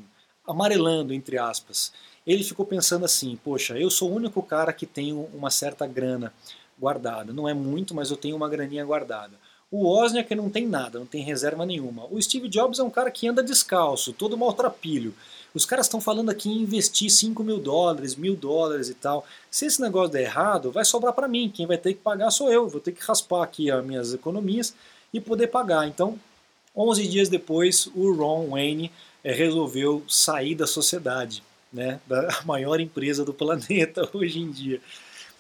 amarelando, 0.52 1.12
entre 1.12 1.38
aspas. 1.38 1.92
Ele 2.26 2.44
ficou 2.44 2.64
pensando 2.64 3.04
assim, 3.04 3.36
poxa, 3.42 3.78
eu 3.78 3.90
sou 3.90 4.10
o 4.10 4.14
único 4.14 4.42
cara 4.42 4.72
que 4.72 4.86
tem 4.86 5.12
uma 5.12 5.50
certa 5.50 5.86
grana 5.86 6.32
guardada. 6.78 7.32
Não 7.32 7.48
é 7.48 7.54
muito, 7.54 7.94
mas 7.94 8.10
eu 8.10 8.16
tenho 8.16 8.36
uma 8.36 8.48
graninha 8.48 8.84
guardada. 8.84 9.32
O 9.70 9.86
Wozniak 9.86 10.34
não 10.34 10.50
tem 10.50 10.66
nada, 10.66 10.98
não 10.98 11.06
tem 11.06 11.22
reserva 11.22 11.64
nenhuma. 11.64 12.06
O 12.10 12.20
Steve 12.20 12.46
Jobs 12.46 12.78
é 12.78 12.82
um 12.82 12.90
cara 12.90 13.10
que 13.10 13.26
anda 13.26 13.42
descalço, 13.42 14.12
todo 14.12 14.36
maltrapilho. 14.36 15.14
Os 15.54 15.64
caras 15.64 15.86
estão 15.86 16.00
falando 16.00 16.30
aqui 16.30 16.50
em 16.50 16.60
investir 16.60 17.10
5 17.10 17.42
mil 17.42 17.58
dólares, 17.58 18.14
mil 18.14 18.36
dólares 18.36 18.88
e 18.88 18.94
tal. 18.94 19.24
Se 19.50 19.64
esse 19.64 19.80
negócio 19.80 20.12
der 20.12 20.22
errado, 20.22 20.70
vai 20.70 20.84
sobrar 20.84 21.14
para 21.14 21.26
mim. 21.26 21.50
Quem 21.52 21.66
vai 21.66 21.78
ter 21.78 21.94
que 21.94 22.00
pagar 22.00 22.30
sou 22.30 22.52
eu. 22.52 22.68
Vou 22.68 22.80
ter 22.80 22.92
que 22.92 23.02
raspar 23.02 23.42
aqui 23.42 23.70
as 23.70 23.84
minhas 23.84 24.12
economias 24.12 24.74
e 25.12 25.20
poder 25.20 25.46
pagar. 25.46 25.88
Então, 25.88 26.18
11 26.76 27.08
dias 27.08 27.28
depois, 27.28 27.86
o 27.94 28.12
Ron 28.12 28.48
Wayne 28.48 28.90
é, 29.22 29.32
resolveu 29.32 30.04
sair 30.08 30.54
da 30.54 30.66
sociedade, 30.66 31.42
né, 31.72 32.00
da 32.06 32.42
maior 32.44 32.80
empresa 32.80 33.24
do 33.24 33.32
planeta 33.32 34.08
hoje 34.12 34.40
em 34.40 34.50
dia. 34.50 34.80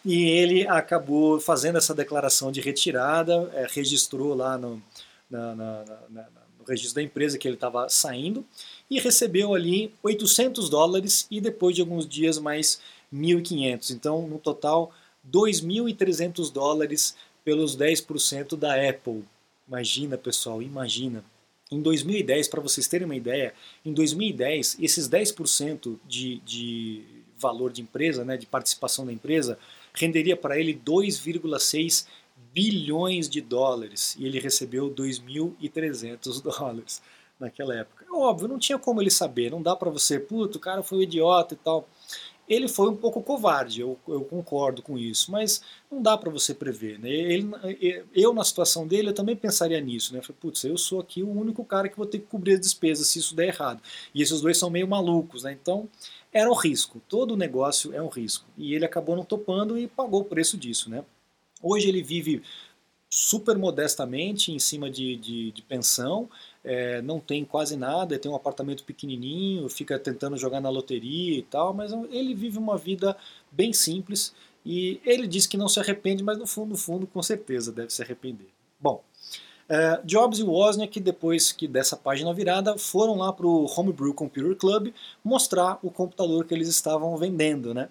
E 0.04 0.24
ele 0.24 0.66
acabou 0.66 1.40
fazendo 1.40 1.78
essa 1.78 1.94
declaração 1.94 2.50
de 2.50 2.60
retirada, 2.60 3.50
é, 3.54 3.66
registrou 3.70 4.34
lá 4.34 4.58
no, 4.58 4.82
na, 5.30 5.54
na, 5.54 5.84
na, 6.10 6.26
no 6.58 6.64
registro 6.66 6.96
da 6.96 7.02
empresa 7.02 7.38
que 7.38 7.46
ele 7.46 7.54
estava 7.54 7.88
saindo 7.88 8.44
e 8.90 8.98
recebeu 8.98 9.54
ali 9.54 9.92
800 10.02 10.68
dólares 10.68 11.26
e 11.30 11.40
depois 11.40 11.74
de 11.74 11.80
alguns 11.80 12.06
dias 12.06 12.38
mais 12.38 12.80
1.500. 13.14 13.90
Então, 13.90 14.26
no 14.26 14.38
total, 14.38 14.92
2.300 15.30 16.52
dólares 16.52 17.16
pelos 17.44 17.76
10% 17.76 18.56
da 18.56 18.74
Apple. 18.88 19.24
Imagina, 19.66 20.18
pessoal, 20.18 20.60
imagina. 20.62 21.24
Em 21.72 21.80
2010, 21.80 22.48
para 22.48 22.60
vocês 22.60 22.86
terem 22.86 23.04
uma 23.06 23.16
ideia, 23.16 23.54
em 23.84 23.92
2010, 23.92 24.78
esses 24.80 25.08
10% 25.08 25.98
de, 26.06 26.38
de 26.40 27.02
valor 27.36 27.72
de 27.72 27.82
empresa, 27.82 28.24
né, 28.24 28.36
de 28.36 28.46
participação 28.46 29.06
da 29.06 29.12
empresa, 29.12 29.58
renderia 29.94 30.36
para 30.36 30.58
ele 30.58 30.74
2,6 30.74 32.06
bilhões 32.52 33.28
de 33.28 33.40
dólares 33.40 34.14
e 34.18 34.26
ele 34.26 34.38
recebeu 34.38 34.90
2.300 34.90 36.42
dólares 36.42 37.02
naquela 37.40 37.74
época. 37.74 38.04
É 38.08 38.12
óbvio, 38.12 38.48
não 38.48 38.58
tinha 38.58 38.78
como 38.78 39.00
ele 39.00 39.10
saber, 39.10 39.50
não 39.50 39.62
dá 39.62 39.74
para 39.74 39.90
você, 39.90 40.18
puto, 40.18 40.58
o 40.58 40.60
cara 40.60 40.82
foi 40.82 40.98
um 40.98 41.02
idiota 41.02 41.54
e 41.54 41.56
tal. 41.56 41.88
Ele 42.52 42.68
foi 42.68 42.90
um 42.90 42.96
pouco 42.96 43.22
covarde, 43.22 43.80
eu, 43.80 43.98
eu 44.06 44.22
concordo 44.24 44.82
com 44.82 44.98
isso, 44.98 45.32
mas 45.32 45.62
não 45.90 46.02
dá 46.02 46.18
para 46.18 46.30
você 46.30 46.52
prever. 46.52 46.98
Né? 46.98 47.08
Ele, 47.08 47.50
eu, 48.14 48.34
na 48.34 48.44
situação 48.44 48.86
dele, 48.86 49.08
eu 49.08 49.14
também 49.14 49.34
pensaria 49.34 49.80
nisso. 49.80 50.12
Né? 50.12 50.20
Falei, 50.20 50.36
putz, 50.38 50.62
eu 50.64 50.76
sou 50.76 51.00
aqui 51.00 51.22
o 51.22 51.30
único 51.30 51.64
cara 51.64 51.88
que 51.88 51.96
vou 51.96 52.04
ter 52.04 52.18
que 52.18 52.26
cobrir 52.26 52.54
as 52.54 52.60
despesas 52.60 53.06
se 53.06 53.18
isso 53.18 53.34
der 53.34 53.48
errado. 53.48 53.80
E 54.14 54.20
esses 54.20 54.42
dois 54.42 54.58
são 54.58 54.68
meio 54.68 54.86
malucos, 54.86 55.44
né? 55.44 55.52
então 55.52 55.88
era 56.30 56.50
um 56.50 56.54
risco. 56.54 57.00
Todo 57.08 57.38
negócio 57.38 57.94
é 57.94 58.02
um 58.02 58.08
risco. 58.08 58.44
E 58.58 58.74
ele 58.74 58.84
acabou 58.84 59.16
não 59.16 59.24
topando 59.24 59.78
e 59.78 59.86
pagou 59.86 60.20
o 60.20 60.24
preço 60.26 60.58
disso. 60.58 60.90
Né? 60.90 61.02
Hoje 61.62 61.88
ele 61.88 62.02
vive 62.02 62.42
super 63.08 63.56
modestamente 63.56 64.52
em 64.52 64.58
cima 64.58 64.90
de, 64.90 65.16
de, 65.16 65.52
de 65.52 65.62
pensão, 65.62 66.28
é, 66.64 67.02
não 67.02 67.18
tem 67.18 67.44
quase 67.44 67.76
nada, 67.76 68.18
tem 68.18 68.30
um 68.30 68.36
apartamento 68.36 68.84
pequenininho, 68.84 69.68
fica 69.68 69.98
tentando 69.98 70.36
jogar 70.36 70.60
na 70.60 70.68
loteria 70.68 71.38
e 71.38 71.42
tal, 71.42 71.74
mas 71.74 71.92
ele 72.10 72.34
vive 72.34 72.58
uma 72.58 72.76
vida 72.76 73.16
bem 73.50 73.72
simples 73.72 74.34
e 74.64 75.00
ele 75.04 75.26
diz 75.26 75.46
que 75.46 75.56
não 75.56 75.68
se 75.68 75.80
arrepende, 75.80 76.22
mas 76.22 76.38
no 76.38 76.46
fundo, 76.46 76.70
no 76.70 76.76
fundo, 76.76 77.06
com 77.06 77.22
certeza 77.22 77.72
deve 77.72 77.92
se 77.92 78.02
arrepender. 78.02 78.48
Bom, 78.80 79.02
é, 79.68 80.00
Jobs 80.04 80.38
e 80.38 80.42
Wozniak, 80.42 81.00
depois 81.00 81.50
que 81.50 81.66
dessa 81.66 81.96
página 81.96 82.32
virada, 82.32 82.76
foram 82.78 83.16
lá 83.16 83.32
para 83.32 83.46
o 83.46 83.66
Homebrew 83.66 84.14
Computer 84.14 84.54
Club 84.56 84.92
mostrar 85.24 85.78
o 85.82 85.90
computador 85.90 86.44
que 86.44 86.54
eles 86.54 86.68
estavam 86.68 87.16
vendendo, 87.16 87.74
né? 87.74 87.88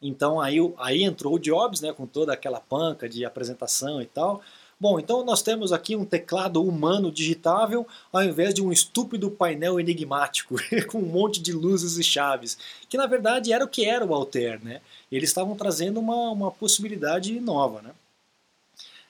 Então 0.00 0.40
aí, 0.40 0.58
aí 0.78 1.02
entrou 1.02 1.34
o 1.34 1.38
Jobs, 1.38 1.80
né, 1.80 1.92
com 1.92 2.06
toda 2.06 2.32
aquela 2.32 2.60
panca 2.60 3.08
de 3.08 3.24
apresentação 3.24 4.00
e 4.00 4.06
tal. 4.06 4.40
Bom, 4.80 5.00
então 5.00 5.24
nós 5.24 5.42
temos 5.42 5.72
aqui 5.72 5.96
um 5.96 6.04
teclado 6.04 6.62
humano 6.62 7.10
digitável 7.10 7.84
ao 8.12 8.22
invés 8.22 8.54
de 8.54 8.62
um 8.62 8.70
estúpido 8.70 9.28
painel 9.28 9.80
enigmático 9.80 10.54
com 10.86 10.98
um 10.98 11.06
monte 11.06 11.42
de 11.42 11.52
luzes 11.52 11.98
e 11.98 12.04
chaves, 12.04 12.56
que 12.88 12.96
na 12.96 13.06
verdade 13.06 13.52
era 13.52 13.64
o 13.64 13.68
que 13.68 13.84
era 13.84 14.06
o 14.06 14.14
Altair, 14.14 14.62
né? 14.64 14.80
Eles 15.10 15.30
estavam 15.30 15.56
trazendo 15.56 15.98
uma, 15.98 16.30
uma 16.30 16.50
possibilidade 16.52 17.40
nova, 17.40 17.82
né? 17.82 17.90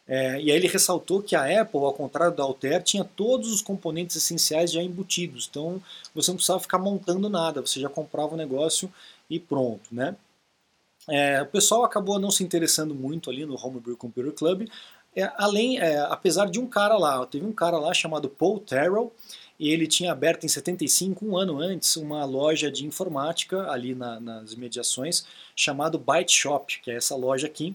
É, 0.06 0.40
e 0.40 0.50
aí 0.50 0.56
ele 0.56 0.68
ressaltou 0.68 1.22
que 1.22 1.36
a 1.36 1.60
Apple, 1.60 1.80
ao 1.80 1.92
contrário 1.92 2.34
da 2.34 2.42
Altair, 2.42 2.82
tinha 2.82 3.04
todos 3.04 3.52
os 3.52 3.60
componentes 3.60 4.16
essenciais 4.16 4.72
já 4.72 4.82
embutidos. 4.82 5.46
Então 5.50 5.82
você 6.14 6.30
não 6.30 6.36
precisava 6.36 6.60
ficar 6.60 6.78
montando 6.78 7.28
nada, 7.28 7.60
você 7.60 7.78
já 7.78 7.90
comprava 7.90 8.32
o 8.32 8.38
negócio 8.38 8.90
e 9.28 9.38
pronto, 9.38 9.94
né? 9.94 10.16
É, 11.10 11.40
o 11.40 11.46
pessoal 11.46 11.84
acabou 11.84 12.18
não 12.18 12.30
se 12.30 12.44
interessando 12.44 12.94
muito 12.94 13.30
ali 13.30 13.46
no 13.46 13.56
Homebrew 13.56 13.96
Computer 13.96 14.32
Club, 14.32 14.68
é, 15.14 15.30
além, 15.36 15.78
é, 15.78 15.98
apesar 16.00 16.50
de 16.50 16.60
um 16.60 16.66
cara 16.66 16.96
lá, 16.96 17.24
teve 17.26 17.44
um 17.44 17.52
cara 17.52 17.78
lá 17.78 17.92
chamado 17.92 18.28
Paul 18.28 18.60
Terrell, 18.60 19.12
e 19.58 19.70
ele 19.70 19.88
tinha 19.88 20.12
aberto 20.12 20.44
em 20.44 20.48
75, 20.48 21.26
um 21.26 21.36
ano 21.36 21.58
antes, 21.60 21.96
uma 21.96 22.24
loja 22.24 22.70
de 22.70 22.86
informática 22.86 23.68
ali 23.70 23.94
na, 23.94 24.20
nas 24.20 24.52
imediações, 24.52 25.24
chamado 25.56 25.98
Byte 25.98 26.32
Shop, 26.32 26.80
que 26.80 26.90
é 26.90 26.96
essa 26.96 27.16
loja 27.16 27.46
aqui, 27.46 27.74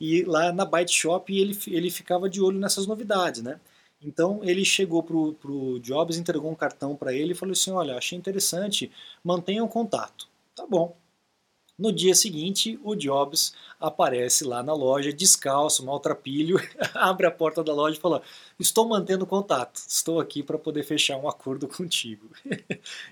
e 0.00 0.22
lá 0.24 0.52
na 0.52 0.64
Byte 0.64 0.92
Shop 0.92 1.32
ele, 1.32 1.56
ele 1.68 1.90
ficava 1.90 2.28
de 2.28 2.40
olho 2.40 2.58
nessas 2.58 2.86
novidades, 2.86 3.42
né? 3.42 3.60
Então 4.02 4.40
ele 4.42 4.64
chegou 4.64 5.02
pro, 5.02 5.34
pro 5.34 5.78
Jobs, 5.80 6.16
entregou 6.16 6.50
um 6.50 6.54
cartão 6.54 6.96
para 6.96 7.12
ele 7.12 7.32
e 7.32 7.36
falou 7.36 7.52
assim, 7.52 7.70
olha, 7.70 7.96
achei 7.96 8.18
interessante, 8.18 8.90
mantenha 9.22 9.62
o 9.62 9.68
contato. 9.68 10.26
Tá 10.54 10.66
bom. 10.66 10.96
No 11.80 11.90
dia 11.90 12.14
seguinte, 12.14 12.78
o 12.84 12.94
Jobs 12.94 13.54
aparece 13.80 14.44
lá 14.44 14.62
na 14.62 14.74
loja, 14.74 15.10
descalço, 15.10 15.82
maltrapilho, 15.82 16.58
abre 16.92 17.26
a 17.26 17.30
porta 17.30 17.64
da 17.64 17.72
loja 17.72 17.96
e 17.96 18.00
fala: 18.00 18.20
Estou 18.58 18.86
mantendo 18.86 19.26
contato, 19.26 19.80
estou 19.88 20.20
aqui 20.20 20.42
para 20.42 20.58
poder 20.58 20.82
fechar 20.82 21.16
um 21.16 21.26
acordo 21.26 21.66
contigo. 21.74 22.28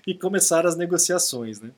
e 0.05 0.13
começaram 0.13 0.69
as 0.69 0.75
negociações. 0.75 1.59
Né? 1.59 1.71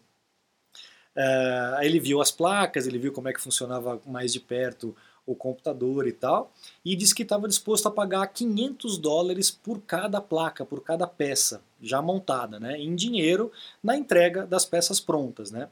Uh, 1.16 1.82
ele 1.82 1.98
viu 1.98 2.20
as 2.20 2.30
placas, 2.30 2.86
ele 2.86 3.00
viu 3.00 3.14
como 3.14 3.30
é 3.30 3.34
que 3.34 3.40
funcionava 3.40 4.02
mais 4.06 4.34
de 4.34 4.42
perto 4.42 4.94
o 5.26 5.34
computador 5.34 6.06
e 6.08 6.12
tal, 6.12 6.52
e 6.84 6.94
disse 6.94 7.16
que 7.16 7.24
estava 7.24 7.48
disposto 7.48 7.88
a 7.88 7.92
pagar 7.92 8.28
500 8.28 8.98
dólares 8.98 9.50
por 9.50 9.80
cada 9.80 10.20
placa, 10.20 10.66
por 10.66 10.84
cada 10.84 11.08
peça 11.08 11.62
já 11.82 12.02
montada, 12.02 12.60
né, 12.60 12.78
em 12.78 12.94
dinheiro, 12.96 13.50
na 13.82 13.96
entrega 13.96 14.46
das 14.46 14.66
peças 14.66 15.00
prontas. 15.00 15.52
Né? 15.52 15.70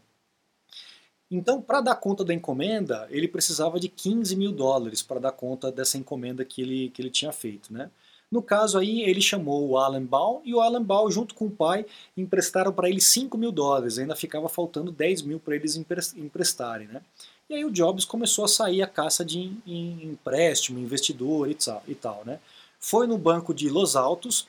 Então, 1.31 1.61
para 1.61 1.79
dar 1.79 1.95
conta 1.95 2.25
da 2.25 2.33
encomenda, 2.33 3.07
ele 3.11 3.27
precisava 3.27 3.79
de 3.79 3.87
15 3.87 4.35
mil 4.35 4.51
dólares 4.51 5.03
para 5.03 5.19
dar 5.19 5.31
conta 5.31 5.71
dessa 5.71 5.97
encomenda 5.97 6.43
que 6.43 6.61
ele, 6.61 6.89
que 6.89 7.01
ele 7.01 7.11
tinha 7.11 7.31
feito. 7.31 7.71
Né? 7.71 7.91
No 8.31 8.41
caso 8.41 8.79
aí, 8.79 9.01
ele 9.03 9.21
chamou 9.21 9.67
o 9.67 9.77
Alan 9.77 10.03
Baum 10.03 10.41
e 10.43 10.55
o 10.55 10.59
Alan 10.59 10.83
Baum, 10.83 11.11
junto 11.11 11.35
com 11.35 11.45
o 11.45 11.51
pai, 11.51 11.85
emprestaram 12.17 12.73
para 12.73 12.89
ele 12.89 12.99
5 12.99 13.37
mil 13.37 13.51
dólares. 13.51 13.99
Ainda 13.99 14.15
ficava 14.15 14.49
faltando 14.49 14.91
10 14.91 15.21
mil 15.21 15.39
para 15.39 15.55
eles 15.55 15.75
emprestarem. 16.15 16.87
Né? 16.87 17.01
E 17.47 17.53
aí 17.53 17.65
o 17.65 17.71
Jobs 17.71 18.05
começou 18.05 18.45
a 18.45 18.47
sair 18.47 18.81
a 18.81 18.87
caça 18.87 19.23
de 19.23 19.51
empréstimo, 19.67 20.79
investidor. 20.79 21.49
E 21.87 21.95
tal 21.95 22.23
né? 22.25 22.39
Foi 22.79 23.05
no 23.05 23.17
banco 23.17 23.53
de 23.53 23.69
Los 23.69 23.95
Altos, 23.95 24.47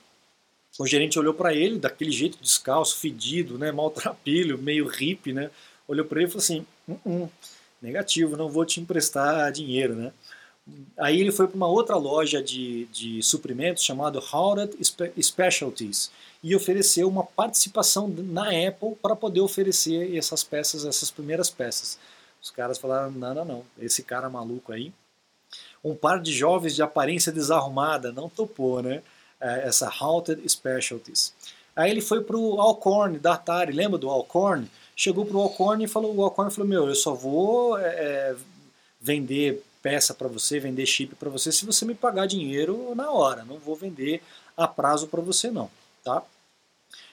o 0.79 0.87
gerente 0.87 1.19
olhou 1.19 1.35
para 1.35 1.53
ele, 1.53 1.79
daquele 1.79 2.13
jeito 2.13 2.39
descalço, 2.41 2.97
fedido, 2.97 3.59
né, 3.59 3.73
maltrapilho, 3.73 4.57
meio 4.57 4.87
hippie, 4.87 5.33
né? 5.33 5.51
Olhou 5.91 6.07
para 6.07 6.21
ele 6.21 6.29
e 6.29 6.31
falou 6.31 6.43
assim: 6.43 6.67
hum, 6.89 6.97
hum, 7.05 7.29
negativo, 7.83 8.37
não 8.37 8.49
vou 8.49 8.65
te 8.65 8.81
emprestar 8.81 9.51
dinheiro, 9.53 9.95
né? 9.95 10.13
Aí 10.97 11.21
ele 11.21 11.33
foi 11.33 11.49
para 11.49 11.57
uma 11.57 11.67
outra 11.67 11.97
loja 11.97 12.41
de, 12.43 12.85
de 12.87 13.23
suprimentos 13.23 13.83
chamada 13.83 14.21
Howard 14.33 14.77
Specialties 15.21 16.13
e 16.43 16.55
ofereceu 16.55 17.09
uma 17.09 17.25
participação 17.25 18.07
na 18.09 18.51
Apple 18.69 18.95
para 19.03 19.17
poder 19.17 19.41
oferecer 19.41 20.17
essas 20.17 20.45
peças, 20.45 20.85
essas 20.85 21.11
primeiras 21.11 21.51
peças. 21.51 21.99
Os 22.41 22.51
caras 22.51 22.79
falaram: 22.79 23.11
não, 23.11 23.35
não, 23.35 23.45
não, 23.45 23.65
esse 23.81 24.03
cara 24.03 24.31
maluco 24.31 24.73
aí. 24.73 24.93
Um 25.83 25.95
par 25.95 26.21
de 26.21 26.33
jovens 26.33 26.77
de 26.77 26.83
aparência 26.83 27.33
desarrumada 27.33 28.13
não 28.13 28.29
topou, 28.29 28.83
né? 28.83 29.03
É, 29.41 29.67
essa 29.67 29.91
Howard 30.01 30.49
Specialties. 30.49 31.35
Aí 31.75 31.91
ele 31.91 32.03
foi 32.03 32.23
para 32.23 32.37
o 32.37 32.61
Alcorn 32.61 33.19
da 33.19 33.35
Atari, 33.35 33.73
lembra 33.73 33.99
do 33.99 34.11
Alcorn? 34.11 34.71
Chegou 35.01 35.25
para 35.25 35.35
o 35.39 35.41
Alcorn 35.41 35.83
e 35.83 35.89
falou, 35.89 36.15
o 36.15 36.23
Alcorn 36.23 36.53
falou, 36.53 36.69
meu, 36.69 36.87
eu 36.87 36.95
só 36.95 37.15
vou 37.15 37.79
é, 37.79 38.37
vender 39.01 39.65
peça 39.81 40.13
para 40.13 40.29
você, 40.29 40.61
vender 40.61 40.85
chip 40.85 41.15
para 41.15 41.31
você 41.31 41.51
se 41.51 41.65
você 41.65 41.87
me 41.87 41.95
pagar 41.95 42.27
dinheiro 42.27 42.95
na 42.95 43.11
hora, 43.11 43.43
não 43.43 43.59
vou 43.59 43.75
vender 43.75 44.23
a 44.55 44.69
prazo 44.69 45.07
para 45.07 45.23
você 45.23 45.51
não, 45.51 45.71
tá? 46.05 46.23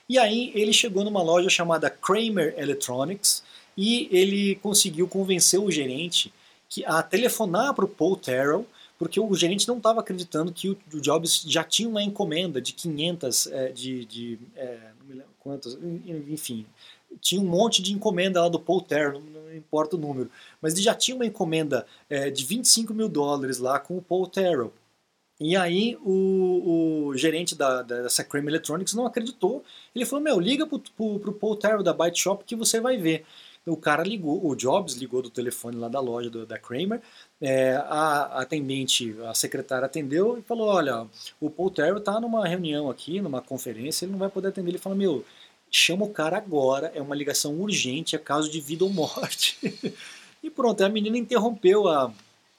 E 0.10 0.20
aí 0.20 0.52
ele 0.54 0.74
chegou 0.74 1.06
numa 1.06 1.24
loja 1.24 1.50
chamada 1.50 1.90
Kramer 1.90 2.54
Electronics 2.58 3.42
e 3.78 4.10
ele 4.12 4.56
conseguiu 4.56 5.08
convencer 5.08 5.58
o 5.58 5.72
gerente 5.72 6.34
que 6.68 6.84
a 6.84 7.02
telefonar 7.02 7.74
para 7.74 7.86
o 7.86 7.88
Paul 7.88 8.18
Terrell, 8.18 8.68
porque 9.00 9.18
o 9.18 9.34
gerente 9.34 9.66
não 9.66 9.78
estava 9.78 10.02
acreditando 10.02 10.52
que 10.52 10.70
o, 10.70 10.78
o, 10.94 11.00
Jobs 11.00 11.44
já 11.48 11.64
tinha 11.64 11.88
uma 11.88 12.04
encomenda 12.04 12.60
de 12.60 12.74
500, 12.74 13.48
é, 13.48 13.72
de, 13.72 14.04
de 14.04 14.40
é, 14.58 14.92
não 15.00 15.06
me 15.08 15.14
lembro 15.14 15.32
quantas, 15.40 15.78
enfim, 16.28 16.66
tinha 17.20 17.42
um 17.42 17.46
monte 17.46 17.82
de 17.82 17.94
encomenda 17.94 18.42
lá 18.42 18.50
do 18.50 18.60
Paul 18.60 18.82
Terr, 18.82 19.14
não, 19.14 19.56
importa 19.56 19.96
o 19.96 20.00
número, 20.00 20.30
mas 20.62 20.74
ele 20.74 20.84
já 20.84 20.94
tinha 20.94 21.16
uma 21.16 21.26
encomenda 21.26 21.86
é, 22.10 22.30
de 22.30 22.46
25 22.46 22.94
mil 22.94 23.10
dólares 23.10 23.58
lá 23.58 23.80
com 23.80 23.98
o 23.98 24.02
Paul 24.02 24.28
Terrell. 24.28 24.72
E 25.40 25.56
aí 25.56 25.96
o, 26.04 27.10
o 27.10 27.18
gerente 27.18 27.56
da, 27.56 27.84
dessa 27.84 28.24
Kramer 28.24 28.50
Electronics 28.50 28.96
não 28.96 29.06
acreditou. 29.06 29.64
Ele 29.94 30.06
falou, 30.06 30.24
meu, 30.24 30.40
liga 30.40 30.66
pro, 30.66 30.80
pro, 30.80 31.20
pro 31.20 31.34
Paul 31.34 31.56
Terrell 31.56 31.84
da 31.84 31.94
Byte 31.94 32.20
Shop 32.20 32.44
que 32.44 32.56
você 32.56 32.80
vai 32.80 32.98
ver. 32.98 33.24
O 33.68 33.76
cara 33.76 34.02
ligou, 34.02 34.48
o 34.48 34.56
Jobs 34.56 34.96
ligou 34.96 35.22
do 35.22 35.30
telefone 35.30 35.76
lá 35.76 35.90
da 35.90 36.00
loja 36.00 36.30
do, 36.30 36.46
da 36.46 36.58
Kramer, 36.58 37.02
é, 37.42 37.76
a 37.76 38.40
atendente, 38.42 39.14
a 39.26 39.34
secretária 39.34 39.86
atendeu 39.86 40.38
e 40.38 40.42
falou, 40.42 40.70
olha, 40.70 41.06
o 41.40 41.50
Paul 41.50 41.70
Terrell 41.70 41.98
está 41.98 42.18
numa 42.20 42.48
reunião 42.48 42.90
aqui, 42.90 43.20
numa 43.20 43.42
conferência, 43.42 44.06
ele 44.06 44.14
não 44.14 44.20
vai 44.20 44.30
poder 44.30 44.48
atender. 44.48 44.72
Ele 44.72 44.78
falou, 44.78 44.98
meu, 44.98 45.26
chama 45.72 46.06
o 46.06 46.14
cara 46.14 46.38
agora, 46.38 46.92
é 46.96 47.02
uma 47.02 47.16
ligação 47.16 47.60
urgente, 47.60 48.16
é 48.16 48.20
caso 48.20 48.50
de 48.50 48.60
vida 48.60 48.84
ou 48.84 48.90
morte. 48.90 49.58
e 50.44 50.50
pronto, 50.50 50.84
a 50.84 50.90
menina 50.90 51.18
interrompeu 51.18 51.88
a, 51.88 52.14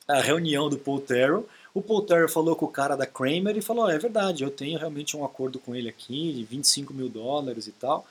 a 0.07 0.21
reunião 0.21 0.68
do 0.68 0.79
Paul 0.79 1.01
Terrell. 1.01 1.49
O 1.75 1.83
Paul 1.83 2.03
Terrell 2.03 2.29
falou 2.29 2.57
com 2.57 2.66
o 2.66 2.71
cara 2.71 2.97
da 2.97 3.07
Kramer 3.07 3.57
e 3.57 3.62
falou: 3.62 3.88
é 3.88 3.99
verdade, 3.99 4.42
eu 4.42 4.51
tenho 4.51 4.79
realmente 4.79 5.16
um 5.16 5.25
acordo 5.25 5.59
com 5.59 5.75
ele 5.75 5.88
aqui 5.88 6.33
de 6.33 6.44
25 6.44 6.92
mil 6.92 7.09
dólares 7.09 7.66
e 7.66 7.73
tal. 7.73 8.07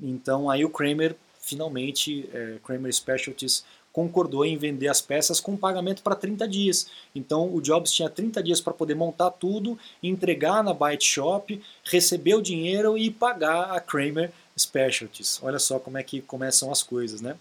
Então 0.00 0.48
aí 0.48 0.64
o 0.64 0.70
Kramer, 0.70 1.14
finalmente, 1.40 2.28
é, 2.32 2.56
Kramer 2.64 2.92
Specialties 2.92 3.64
concordou 3.92 4.44
em 4.44 4.56
vender 4.56 4.88
as 4.88 5.00
peças 5.00 5.40
com 5.40 5.56
pagamento 5.56 6.02
para 6.02 6.14
30 6.14 6.46
dias. 6.46 6.86
Então 7.14 7.52
o 7.54 7.60
Jobs 7.60 7.92
tinha 7.92 8.08
30 8.08 8.42
dias 8.42 8.60
para 8.60 8.72
poder 8.72 8.94
montar 8.94 9.30
tudo, 9.30 9.78
entregar 10.02 10.62
na 10.62 10.72
Byte 10.72 11.04
Shop, 11.04 11.60
receber 11.84 12.34
o 12.34 12.42
dinheiro 12.42 12.96
e 12.96 13.10
pagar 13.10 13.70
a 13.72 13.80
Kramer 13.80 14.32
Specialties. 14.58 15.40
Olha 15.42 15.58
só 15.58 15.78
como 15.78 15.98
é 15.98 16.02
que 16.02 16.20
começam 16.20 16.70
as 16.70 16.82
coisas, 16.82 17.20
né? 17.20 17.36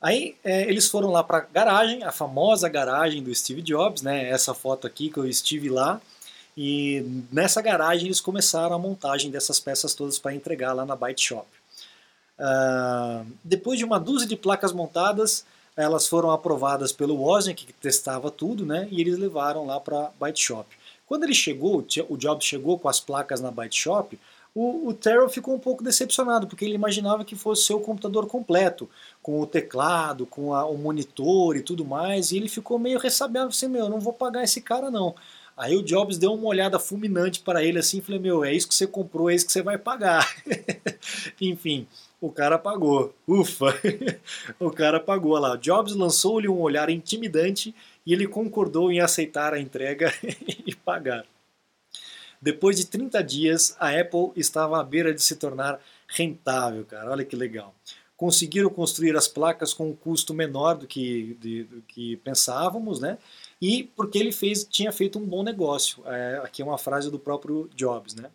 Aí 0.00 0.36
é, 0.44 0.62
eles 0.62 0.88
foram 0.88 1.10
lá 1.10 1.24
para 1.24 1.38
a 1.38 1.40
garagem, 1.40 2.04
a 2.04 2.12
famosa 2.12 2.68
garagem 2.68 3.22
do 3.22 3.34
Steve 3.34 3.62
Jobs, 3.62 4.02
né? 4.02 4.28
Essa 4.28 4.54
foto 4.54 4.86
aqui 4.86 5.10
que 5.10 5.18
eu 5.18 5.26
estive 5.26 5.68
lá. 5.68 6.00
E 6.56 7.04
nessa 7.32 7.60
garagem 7.60 8.06
eles 8.06 8.20
começaram 8.20 8.74
a 8.74 8.78
montagem 8.78 9.30
dessas 9.30 9.58
peças 9.58 9.94
todas 9.94 10.18
para 10.18 10.34
entregar 10.34 10.72
lá 10.72 10.84
na 10.84 10.94
Byte 10.94 11.22
Shop. 11.28 11.46
Uh, 12.38 13.26
depois 13.42 13.78
de 13.78 13.84
uma 13.84 13.98
dúzia 13.98 14.28
de 14.28 14.36
placas 14.36 14.72
montadas, 14.72 15.44
elas 15.76 16.06
foram 16.06 16.30
aprovadas 16.30 16.92
pelo 16.92 17.16
Wozniak, 17.16 17.66
que 17.66 17.72
testava 17.72 18.30
tudo, 18.30 18.64
né? 18.64 18.88
E 18.90 19.00
eles 19.00 19.18
levaram 19.18 19.66
lá 19.66 19.80
para 19.80 20.10
Byte 20.18 20.42
Shop. 20.42 20.68
Quando 21.06 21.24
ele 21.24 21.34
chegou, 21.34 21.84
o 22.08 22.16
Jobs 22.16 22.44
chegou 22.44 22.78
com 22.78 22.88
as 22.88 23.00
placas 23.00 23.40
na 23.40 23.50
Byte 23.50 23.80
Shop, 23.80 24.18
o, 24.54 24.88
o 24.88 24.94
Terrell 24.94 25.28
ficou 25.28 25.54
um 25.54 25.58
pouco 25.58 25.84
decepcionado, 25.84 26.46
porque 26.46 26.64
ele 26.64 26.74
imaginava 26.74 27.24
que 27.24 27.36
fosse 27.36 27.64
seu 27.64 27.78
computador 27.78 28.26
completo, 28.26 28.88
com 29.22 29.40
o 29.40 29.46
teclado, 29.46 30.26
com 30.26 30.52
a, 30.52 30.64
o 30.66 30.76
monitor 30.76 31.56
e 31.56 31.62
tudo 31.62 31.84
mais, 31.84 32.32
e 32.32 32.36
ele 32.36 32.48
ficou 32.48 32.78
meio 32.78 32.98
ressabiado, 32.98 33.48
assim, 33.48 33.68
meu, 33.68 33.84
eu 33.84 33.90
não 33.90 34.00
vou 34.00 34.12
pagar 34.12 34.42
esse 34.42 34.60
cara 34.60 34.90
não. 34.90 35.14
Aí 35.56 35.76
o 35.76 35.82
Jobs 35.82 36.18
deu 36.18 36.34
uma 36.34 36.48
olhada 36.48 36.78
fulminante 36.78 37.40
para 37.40 37.62
ele 37.64 37.78
assim, 37.78 38.00
falei, 38.00 38.20
meu, 38.20 38.44
é 38.44 38.52
isso 38.52 38.68
que 38.68 38.74
você 38.74 38.86
comprou, 38.86 39.30
é 39.30 39.34
isso 39.34 39.46
que 39.46 39.52
você 39.52 39.62
vai 39.62 39.78
pagar. 39.78 40.28
Enfim, 41.40 41.86
o 42.20 42.30
cara 42.30 42.58
pagou. 42.58 43.14
Ufa! 43.26 43.74
o 44.58 44.70
cara 44.70 44.98
pagou 44.98 45.38
lá. 45.38 45.56
Jobs 45.56 45.94
lançou-lhe 45.94 46.48
um 46.48 46.60
olhar 46.60 46.90
intimidante 46.90 47.74
e 48.04 48.12
ele 48.12 48.26
concordou 48.26 48.90
em 48.90 49.00
aceitar 49.00 49.54
a 49.54 49.60
entrega 49.60 50.12
e 50.66 50.74
pagar. 50.74 51.24
Depois 52.40 52.76
de 52.76 52.86
30 52.86 53.22
dias, 53.22 53.76
a 53.80 53.90
Apple 53.90 54.30
estava 54.36 54.80
à 54.80 54.84
beira 54.84 55.12
de 55.12 55.22
se 55.22 55.36
tornar 55.36 55.80
rentável, 56.06 56.84
cara. 56.84 57.10
Olha 57.10 57.24
que 57.24 57.36
legal. 57.36 57.74
Conseguiram 58.16 58.70
construir 58.70 59.16
as 59.16 59.28
placas 59.28 59.72
com 59.72 59.90
um 59.90 59.94
custo 59.94 60.34
menor 60.34 60.74
do 60.74 60.86
que, 60.86 61.36
de, 61.40 61.64
do 61.64 61.82
que 61.82 62.16
pensávamos, 62.18 63.00
né? 63.00 63.18
E 63.60 63.84
porque 63.96 64.18
ele 64.18 64.32
fez, 64.32 64.64
tinha 64.64 64.90
feito 64.92 65.18
um 65.18 65.26
bom 65.26 65.42
negócio. 65.42 66.02
É, 66.06 66.40
aqui 66.42 66.62
é 66.62 66.64
uma 66.64 66.78
frase 66.78 67.10
do 67.10 67.18
próprio 67.18 67.68
Jobs, 67.74 68.14
né? 68.14 68.30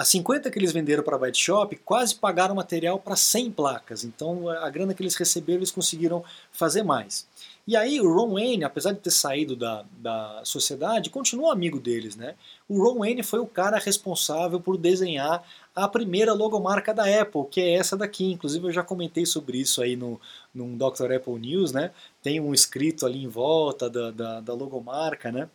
As 0.00 0.08
50 0.08 0.50
que 0.50 0.58
eles 0.58 0.72
venderam 0.72 1.02
para 1.02 1.14
a 1.14 1.18
Byte 1.18 1.38
Shop 1.38 1.76
quase 1.84 2.14
pagaram 2.14 2.54
material 2.54 2.98
para 2.98 3.14
100 3.14 3.50
placas. 3.50 4.02
Então 4.02 4.48
a 4.48 4.70
grana 4.70 4.94
que 4.94 5.02
eles 5.02 5.14
receberam 5.14 5.58
eles 5.58 5.70
conseguiram 5.70 6.24
fazer 6.50 6.82
mais. 6.82 7.28
E 7.68 7.76
aí 7.76 8.00
o 8.00 8.10
Ron 8.10 8.32
Wayne, 8.32 8.64
apesar 8.64 8.92
de 8.92 9.00
ter 9.00 9.10
saído 9.10 9.54
da, 9.54 9.84
da 9.98 10.40
sociedade, 10.42 11.10
continuou 11.10 11.50
amigo 11.50 11.78
deles, 11.78 12.16
né? 12.16 12.34
O 12.66 12.82
Ron 12.82 13.00
Wayne 13.00 13.22
foi 13.22 13.40
o 13.40 13.46
cara 13.46 13.76
responsável 13.76 14.58
por 14.58 14.78
desenhar 14.78 15.46
a 15.76 15.86
primeira 15.86 16.32
logomarca 16.32 16.94
da 16.94 17.04
Apple, 17.20 17.44
que 17.50 17.60
é 17.60 17.74
essa 17.74 17.94
daqui. 17.94 18.32
Inclusive 18.32 18.68
eu 18.68 18.72
já 18.72 18.82
comentei 18.82 19.26
sobre 19.26 19.58
isso 19.58 19.82
aí 19.82 19.96
no, 19.96 20.18
no 20.54 20.78
Dr. 20.78 21.12
Apple 21.12 21.38
News, 21.38 21.72
né? 21.72 21.90
Tem 22.22 22.40
um 22.40 22.54
escrito 22.54 23.04
ali 23.04 23.22
em 23.22 23.28
volta 23.28 23.90
da, 23.90 24.10
da, 24.10 24.40
da 24.40 24.54
logomarca, 24.54 25.30
né? 25.30 25.46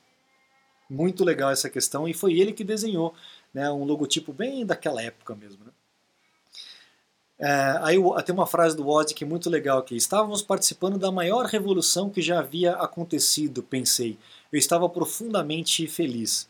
Muito 0.87 1.23
legal 1.23 1.49
essa 1.49 1.67
questão 1.67 2.07
e 2.07 2.13
foi 2.13 2.39
ele 2.39 2.53
que 2.53 2.63
desenhou, 2.63 3.15
né? 3.55 3.71
Um 3.71 3.85
logotipo 3.85 4.33
bem 4.33 4.65
daquela 4.65 5.01
época 5.01 5.33
mesmo, 5.33 5.63
né? 5.63 5.71
É, 7.39 7.79
aí 7.81 7.97
tem 8.25 8.35
uma 8.35 8.45
frase 8.45 8.75
do 8.75 8.85
Wozniak 8.85 9.23
é 9.23 9.27
muito 9.27 9.49
legal 9.49 9.79
aqui. 9.79 9.95
Estávamos 9.95 10.41
participando 10.41 10.97
da 10.97 11.11
maior 11.11 11.45
revolução 11.45 12.09
que 12.09 12.21
já 12.21 12.39
havia 12.39 12.73
acontecido, 12.73 13.63
pensei. 13.63 14.17
Eu 14.51 14.59
estava 14.59 14.87
profundamente 14.89 15.87
feliz. 15.87 16.49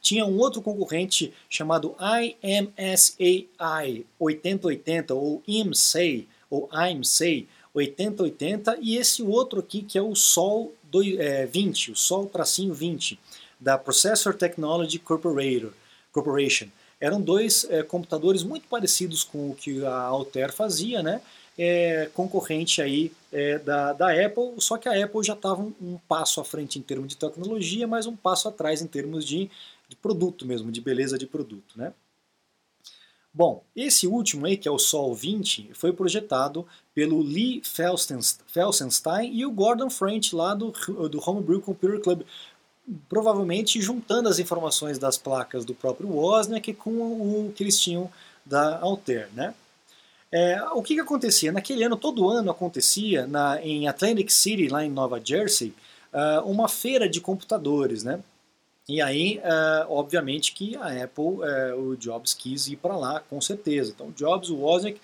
Tinha 0.00 0.24
um 0.24 0.38
outro 0.38 0.62
concorrente 0.62 1.34
chamado 1.50 1.94
IMSAI 2.42 4.06
8080 4.18 5.14
ou 5.14 5.42
IMSAI 5.46 6.26
ou 6.48 6.70
IMSAI 6.72 7.46
8080 7.74 8.78
e 8.80 8.96
esse 8.96 9.22
outro 9.22 9.60
aqui 9.60 9.82
que 9.82 9.98
é 9.98 10.02
o 10.02 10.14
Sol 10.14 10.72
20, 11.50 11.90
é, 11.90 11.92
o 11.92 11.96
Sol 11.96 12.26
tracinho 12.26 12.72
20 12.72 13.18
da 13.60 13.76
Processor 13.76 14.34
Technology 14.34 14.98
Corporation. 14.98 16.68
Eram 17.00 17.20
dois 17.20 17.66
é, 17.68 17.82
computadores 17.82 18.42
muito 18.42 18.66
parecidos 18.68 19.22
com 19.22 19.50
o 19.50 19.54
que 19.54 19.84
a 19.84 20.00
Altair 20.00 20.52
fazia, 20.52 21.02
né? 21.02 21.20
é, 21.58 22.08
concorrente 22.14 22.80
aí 22.80 23.10
é, 23.32 23.58
da, 23.58 23.92
da 23.92 24.10
Apple, 24.10 24.54
só 24.58 24.76
que 24.78 24.88
a 24.88 25.04
Apple 25.04 25.22
já 25.22 25.34
estava 25.34 25.62
um, 25.62 25.72
um, 25.80 25.98
passo 26.08 26.40
à 26.40 26.44
frente 26.44 26.78
em 26.78 26.82
termos 26.82 27.08
de 27.08 27.16
tecnologia, 27.16 27.86
mas 27.86 28.06
um 28.06 28.16
passo 28.16 28.48
atrás 28.48 28.80
em 28.80 28.86
termos 28.86 29.24
de, 29.24 29.50
de 29.88 29.96
produto 29.96 30.46
mesmo, 30.46 30.72
de 30.72 30.80
beleza 30.80 31.18
de 31.18 31.26
produto. 31.26 31.76
Né? 31.76 31.92
Bom, 33.32 33.62
esse 33.76 34.06
último 34.06 34.46
aí, 34.46 34.56
que 34.56 34.66
é 34.66 34.70
o 34.70 34.78
Sol 34.78 35.14
20, 35.14 35.70
foi 35.74 35.92
projetado 35.92 36.66
pelo 36.94 37.20
Lee 37.20 37.62
Felsenstein 37.62 39.32
e 39.32 39.44
o 39.44 39.50
Gordon 39.50 39.90
French 39.90 40.34
lá 40.34 40.54
do, 40.54 40.72
do 41.08 41.22
Homebrew 41.24 41.60
Computer 41.60 42.00
Club, 42.00 42.22
provavelmente 43.08 43.80
juntando 43.80 44.28
as 44.28 44.38
informações 44.38 44.98
das 44.98 45.18
placas 45.18 45.64
do 45.64 45.74
próprio 45.74 46.08
Wozniak 46.08 46.72
com 46.74 46.90
o 46.90 47.52
que 47.54 47.62
eles 47.62 47.78
tinham 47.78 48.10
da 48.44 48.78
Altair, 48.80 49.28
né? 49.34 49.54
É, 50.30 50.62
o 50.72 50.82
que, 50.82 50.94
que 50.94 51.00
acontecia? 51.00 51.50
Naquele 51.50 51.82
ano, 51.84 51.96
todo 51.96 52.28
ano 52.28 52.50
acontecia 52.50 53.26
na, 53.26 53.62
em 53.62 53.88
Atlantic 53.88 54.30
City, 54.30 54.68
lá 54.68 54.84
em 54.84 54.90
Nova 54.90 55.20
Jersey, 55.24 55.74
uh, 56.12 56.46
uma 56.48 56.68
feira 56.68 57.08
de 57.08 57.20
computadores, 57.20 58.02
né? 58.02 58.20
E 58.86 59.00
aí, 59.02 59.38
uh, 59.38 59.90
obviamente 59.90 60.52
que 60.52 60.76
a 60.76 61.04
Apple, 61.04 61.24
uh, 61.24 61.78
o 61.78 61.96
Jobs 61.96 62.34
quis 62.34 62.68
ir 62.68 62.76
para 62.76 62.96
lá, 62.96 63.20
com 63.20 63.40
certeza. 63.40 63.92
Então, 63.94 64.08
o 64.08 64.12
Jobs, 64.12 64.50
o 64.50 64.56
Wozniak, 64.56 65.00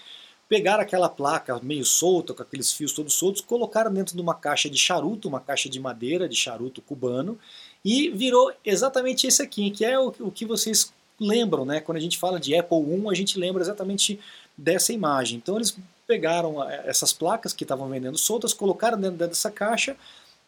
pegaram 0.48 0.82
aquela 0.82 1.08
placa 1.08 1.58
meio 1.62 1.84
solta, 1.84 2.34
com 2.34 2.42
aqueles 2.42 2.72
fios 2.72 2.92
todos 2.92 3.14
soltos, 3.14 3.40
colocaram 3.40 3.92
dentro 3.92 4.14
de 4.14 4.22
uma 4.22 4.34
caixa 4.34 4.68
de 4.68 4.78
charuto, 4.78 5.28
uma 5.28 5.40
caixa 5.40 5.68
de 5.68 5.80
madeira, 5.80 6.28
de 6.28 6.36
charuto 6.36 6.82
cubano, 6.82 7.38
e 7.84 8.10
virou 8.10 8.52
exatamente 8.64 9.26
esse 9.26 9.42
aqui, 9.42 9.70
que 9.70 9.84
é 9.84 9.98
o, 9.98 10.14
o 10.20 10.30
que 10.30 10.46
vocês 10.46 10.92
lembram, 11.20 11.64
né? 11.64 11.80
Quando 11.80 11.98
a 11.98 12.00
gente 12.00 12.18
fala 12.18 12.40
de 12.40 12.56
Apple 12.56 12.78
I, 12.78 13.08
a 13.10 13.14
gente 13.14 13.38
lembra 13.38 13.62
exatamente 13.62 14.18
dessa 14.56 14.92
imagem. 14.92 15.38
Então 15.38 15.56
eles 15.56 15.76
pegaram 16.06 16.62
eh, 16.68 16.84
essas 16.86 17.12
placas 17.12 17.52
que 17.52 17.64
estavam 17.64 17.88
vendendo 17.88 18.18
soltas, 18.18 18.52
colocaram 18.52 19.00
dentro 19.00 19.16
dessa 19.16 19.50
caixa, 19.50 19.96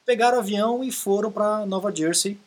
pegaram 0.04 0.38
o 0.38 0.40
avião 0.40 0.84
e 0.84 0.92
foram 0.92 1.30
para 1.30 1.66
Nova 1.66 1.94
Jersey 1.94 2.38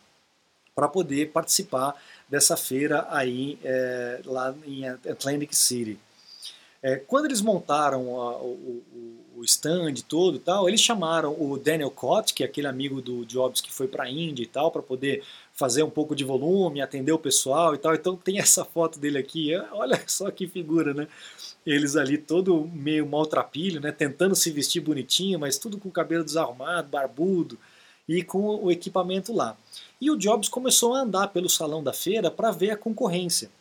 para 0.73 0.87
poder 0.87 1.31
participar 1.31 1.95
dessa 2.29 2.55
feira 2.55 3.05
aí 3.09 3.59
é, 3.63 4.21
lá 4.23 4.55
em 4.65 4.87
Atlantic 4.87 5.53
City. 5.53 5.99
É, 6.81 6.95
quando 6.95 7.25
eles 7.25 7.41
montaram 7.41 8.21
a, 8.21 8.37
o, 8.37 8.81
o, 9.35 9.43
stand 9.43 9.95
todo 10.07 10.37
e 10.37 10.39
tal, 10.39 10.69
eles 10.69 10.79
chamaram 10.79 11.35
o 11.37 11.57
Daniel 11.57 11.91
Cott, 11.91 12.33
que 12.33 12.43
é 12.43 12.45
aquele 12.45 12.67
amigo 12.67 13.01
do 13.01 13.25
Jobs 13.25 13.59
que 13.59 13.71
foi 13.71 13.87
para 13.87 14.05
a 14.05 14.09
Índia 14.09 14.43
e 14.43 14.47
tal, 14.47 14.71
para 14.71 14.81
poder 14.81 15.23
fazer 15.59 15.83
um 15.83 15.89
pouco 15.89 16.15
de 16.15 16.23
volume, 16.23 16.81
atender 16.81 17.11
o 17.11 17.19
pessoal 17.19 17.75
e 17.75 17.77
tal. 17.77 17.93
Então 17.93 18.15
tem 18.15 18.39
essa 18.39 18.63
foto 18.63 18.97
dele 18.97 19.17
aqui, 19.17 19.53
olha 19.73 20.01
só 20.07 20.31
que 20.31 20.47
figura, 20.47 20.93
né? 20.93 21.07
Eles 21.65 21.97
ali 21.97 22.17
todo 22.17 22.67
meio 22.73 23.05
maltrapilho, 23.05 23.81
né? 23.81 23.91
Tentando 23.91 24.33
se 24.33 24.49
vestir 24.49 24.79
bonitinho, 24.79 25.37
mas 25.37 25.57
tudo 25.57 25.77
com 25.77 25.89
o 25.89 25.91
cabelo 25.91 26.23
desarrumado, 26.23 26.89
barbudo. 26.89 27.59
e 28.07 28.23
com 28.23 28.63
o 28.63 28.71
equipamento 28.71 29.31
lá. 29.31 29.55
E 30.01 30.09
o 30.09 30.17
Jobs 30.17 30.49
começou 30.49 30.95
a 30.95 31.01
andar 31.01 31.27
pelo 31.27 31.49
salão 31.49 31.83
da 31.83 31.93
feira 31.93 32.31
para 32.31 32.49
ver 32.49 32.71
a 32.71 32.77
concorrência. 32.77 33.51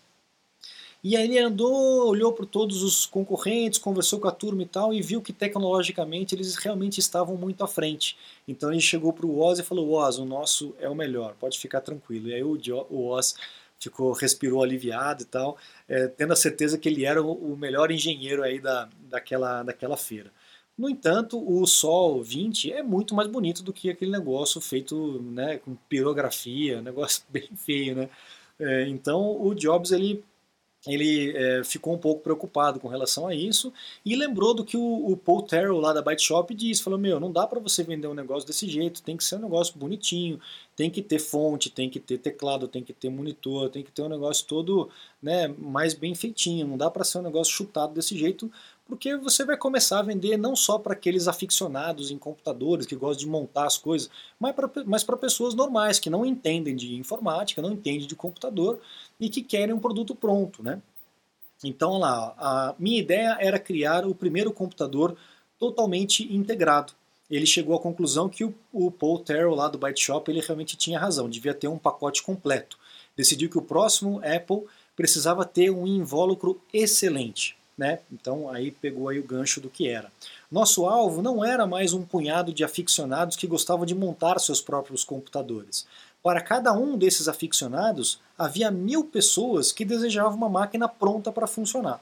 E 1.03 1.17
aí 1.17 1.25
ele 1.25 1.39
andou, 1.39 2.09
olhou 2.09 2.33
para 2.33 2.45
todos 2.45 2.83
os 2.83 3.07
concorrentes, 3.07 3.79
conversou 3.79 4.19
com 4.19 4.27
a 4.27 4.33
turma 4.33 4.63
e 4.63 4.67
tal, 4.67 4.93
e 4.93 5.01
viu 5.01 5.23
que 5.23 5.33
tecnologicamente 5.33 6.35
eles 6.35 6.57
realmente 6.57 6.99
estavam 6.99 7.37
muito 7.37 7.63
à 7.63 7.69
frente. 7.69 8.17
Então 8.49 8.71
ele 8.73 8.81
chegou 8.81 9.13
para 9.13 9.27
o 9.27 9.39
Oz 9.39 9.59
e 9.61 9.63
falou: 9.63 9.93
Oz, 9.93 10.19
o 10.19 10.25
nosso 10.25 10.75
é 10.81 10.89
o 10.89 10.95
melhor, 10.95 11.35
pode 11.39 11.59
ficar 11.59 11.81
tranquilo. 11.83 12.29
E 12.29 12.35
aí 12.35 12.43
o, 12.43 12.59
o 12.91 13.07
Oz 13.07 13.37
ficou, 13.79 14.13
respirou 14.13 14.63
aliviado 14.63 15.23
e 15.23 15.27
tal, 15.27 15.57
é, 15.89 16.09
tendo 16.09 16.33
a 16.33 16.37
certeza 16.37 16.77
que 16.77 16.89
ele 16.89 17.05
era 17.05 17.23
o, 17.23 17.33
o 17.53 17.57
melhor 17.57 17.91
engenheiro 17.91 18.43
aí 18.43 18.61
da, 18.61 18.89
daquela, 19.09 19.63
daquela 19.63 19.97
feira. 19.97 20.33
No 20.77 20.89
entanto, 20.89 21.39
o 21.45 21.67
Sol 21.67 22.23
20 22.23 22.73
é 22.73 22.83
muito 22.83 23.15
mais 23.15 23.29
bonito 23.29 23.63
do 23.65 23.73
que 23.73 23.91
aquele 23.91 24.13
negócio 24.13 24.61
feito 24.61 25.21
né, 25.23 25.59
com 25.59 25.75
pirografia, 25.89 26.81
negócio 26.83 27.23
bem 27.31 27.49
feio, 27.57 27.97
né? 27.97 28.09
É, 28.61 28.89
então 28.89 29.41
o 29.41 29.55
Jobs 29.55 29.93
ele 29.93 30.25
ele 30.89 31.37
é, 31.37 31.63
ficou 31.63 31.95
um 31.95 31.99
pouco 31.99 32.23
preocupado 32.23 32.81
com 32.81 32.89
relação 32.89 33.27
a 33.27 33.35
isso 33.35 33.73
e 34.05 34.17
lembrou 34.17 34.55
do 34.55 34.65
que 34.65 34.77
o, 34.77 35.11
o 35.11 35.17
Paul 35.17 35.43
Terrell 35.43 35.79
lá 35.79 35.93
da 35.93 36.03
Byte 36.03 36.23
Shop 36.23 36.53
disse, 36.55 36.83
falou, 36.83 36.99
meu, 36.99 37.21
não 37.21 37.31
dá 37.31 37.47
para 37.47 37.61
você 37.61 37.83
vender 37.83 38.09
um 38.09 38.15
negócio 38.15 38.47
desse 38.47 38.69
jeito, 38.69 39.03
tem 39.03 39.17
que 39.17 39.25
ser 39.25 39.37
um 39.37 39.41
negócio 39.41 39.79
bonitinho, 39.79 40.41
tem 40.75 40.91
que 40.91 41.03
ter 41.03 41.19
fonte, 41.19 41.71
tem 41.71 41.91
que 41.91 42.01
ter 42.01 42.19
teclado, 42.19 42.69
tem 42.69 42.83
que 42.83 42.93
ter 42.93 43.11
monitor, 43.11 43.69
tem 43.69 43.83
que 43.83 43.91
ter 43.91 44.03
um 44.03 44.09
negócio 44.09 44.47
todo 44.47 44.89
né, 45.23 45.49
mais 45.59 45.93
bem 45.93 46.15
feitinho, 46.15 46.67
não 46.67 46.77
dá 46.77 46.91
para 46.91 47.05
ser 47.05 47.19
um 47.19 47.23
negócio 47.23 47.53
chutado 47.53 47.93
desse 47.93 48.17
jeito, 48.17 48.51
porque 48.89 49.15
você 49.19 49.45
vai 49.45 49.57
começar 49.57 49.99
a 49.99 50.03
vender 50.03 50.39
não 50.39 50.57
só 50.57 50.79
para 50.79 50.95
aqueles 50.95 51.29
aficionados 51.29 52.11
em 52.11 52.17
computadores 52.17 52.87
que 52.87 52.97
gostam 52.97 53.19
de 53.19 53.27
montar 53.27 53.67
as 53.67 53.77
coisas, 53.77 54.11
mas 54.87 55.05
para 55.05 55.17
pessoas 55.17 55.55
normais 55.55 55.99
que 55.99 56.09
não 56.09 56.25
entendem 56.25 56.75
de 56.75 56.95
informática, 56.95 57.61
não 57.61 57.73
entendem 57.73 58.09
de 58.09 58.17
computador 58.17 58.81
e 59.21 59.29
que 59.29 59.43
querem 59.43 59.75
um 59.75 59.79
produto 59.79 60.15
pronto, 60.15 60.63
né? 60.63 60.81
Então, 61.63 61.99
lá, 61.99 62.35
a 62.39 62.75
minha 62.79 62.99
ideia 62.99 63.37
era 63.41 63.59
criar 63.59 64.07
o 64.07 64.15
primeiro 64.15 64.53
computador 64.53 65.17
totalmente 65.59 66.23
integrado. 66.35 66.95
Ele 67.31 67.45
chegou 67.45 67.77
à 67.77 67.81
conclusão 67.81 68.29
que 68.29 68.45
o, 68.45 68.55
o 68.73 68.91
Paul 68.91 69.19
Terrell 69.19 69.55
lá 69.55 69.69
do 69.69 69.77
Byte 69.77 70.03
Shop 70.03 70.31
ele 70.31 70.41
realmente 70.41 70.79
tinha 70.79 70.99
razão, 70.99 71.29
devia 71.29 71.53
ter 71.53 71.69
um 71.69 71.77
pacote 71.77 72.23
completo. 72.23 72.79
Decidiu 73.15 73.51
que 73.51 73.59
o 73.59 73.63
próximo 73.63 74.19
Apple 74.25 74.65
precisava 74.97 75.45
ter 75.45 75.71
um 75.71 75.87
invólucro 75.87 76.59
excelente. 76.73 77.58
Né? 77.79 78.01
Então 78.13 78.51
aí 78.51 78.73
pegou 78.73 79.09
aí 79.09 79.21
o 79.21 79.25
gancho 79.25 79.61
do 79.61 79.71
que 79.71 79.89
era. 79.89 80.11
Nosso 80.51 80.85
alvo 80.85 81.23
não 81.23 81.45
era 81.45 81.65
mais 81.65 81.93
um 81.93 82.03
punhado 82.03 82.53
de 82.53 82.65
aficionados 82.65 83.37
que 83.37 83.47
gostavam 83.47 83.87
de 83.87 83.95
montar 83.95 84.41
seus 84.41 84.61
próprios 84.61 85.05
computadores. 85.05 85.87
Para 86.21 86.41
cada 86.41 86.73
um 86.73 86.99
desses 86.99 87.29
aficionados, 87.29 88.21
havia 88.37 88.69
mil 88.71 89.05
pessoas 89.05 89.71
que 89.71 89.85
desejavam 89.85 90.37
uma 90.37 90.49
máquina 90.49 90.89
pronta 90.89 91.31
para 91.31 91.47
funcionar. 91.47 92.01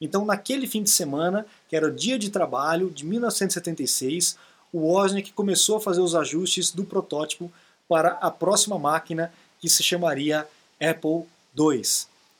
Então, 0.00 0.24
naquele 0.24 0.66
fim 0.66 0.82
de 0.82 0.90
semana, 0.90 1.44
que 1.68 1.74
era 1.74 1.88
o 1.88 1.94
dia 1.94 2.16
de 2.16 2.30
trabalho 2.30 2.88
de 2.88 3.04
1976, 3.04 4.38
o 4.72 4.78
Wozniak 4.78 5.32
começou 5.32 5.78
a 5.78 5.80
fazer 5.80 6.00
os 6.00 6.14
ajustes 6.14 6.70
do 6.70 6.84
protótipo 6.84 7.50
para 7.88 8.10
a 8.20 8.30
próxima 8.30 8.78
máquina 8.78 9.32
que 9.58 9.68
se 9.68 9.82
chamaria 9.82 10.46
Apple 10.80 11.24
II. 11.58 11.82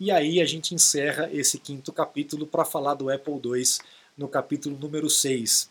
E 0.00 0.10
aí 0.10 0.40
a 0.40 0.46
gente 0.46 0.74
encerra 0.74 1.28
esse 1.32 1.58
quinto 1.58 1.92
capítulo 1.92 2.46
para 2.46 2.64
falar 2.64 2.94
do 2.94 3.10
Apple 3.10 3.34
II 3.34 3.62
no 4.16 4.28
capítulo 4.28 4.78
número 4.78 5.10
6. 5.10 5.70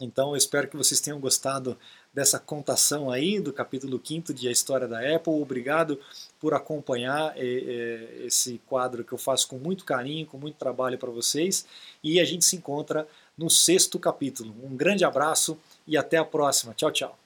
Então 0.00 0.30
eu 0.30 0.36
espero 0.36 0.68
que 0.68 0.76
vocês 0.76 1.00
tenham 1.00 1.18
gostado 1.18 1.76
dessa 2.12 2.38
contação 2.38 3.10
aí 3.10 3.40
do 3.40 3.52
capítulo 3.52 4.00
5 4.02 4.32
de 4.32 4.48
A 4.48 4.50
História 4.50 4.88
da 4.88 5.00
Apple. 5.00 5.32
Obrigado 5.34 6.00
por 6.40 6.54
acompanhar 6.54 7.34
é, 7.36 7.42
é, 7.42 8.26
esse 8.26 8.60
quadro 8.66 9.04
que 9.04 9.12
eu 9.12 9.18
faço 9.18 9.48
com 9.48 9.58
muito 9.58 9.84
carinho, 9.84 10.26
com 10.26 10.38
muito 10.38 10.56
trabalho 10.56 10.98
para 10.98 11.10
vocês. 11.10 11.66
E 12.02 12.20
a 12.20 12.24
gente 12.24 12.44
se 12.44 12.56
encontra 12.56 13.06
no 13.36 13.50
sexto 13.50 13.98
capítulo. 13.98 14.54
Um 14.62 14.76
grande 14.76 15.04
abraço 15.04 15.58
e 15.86 15.96
até 15.96 16.16
a 16.16 16.24
próxima. 16.24 16.74
Tchau, 16.74 16.90
tchau. 16.90 17.25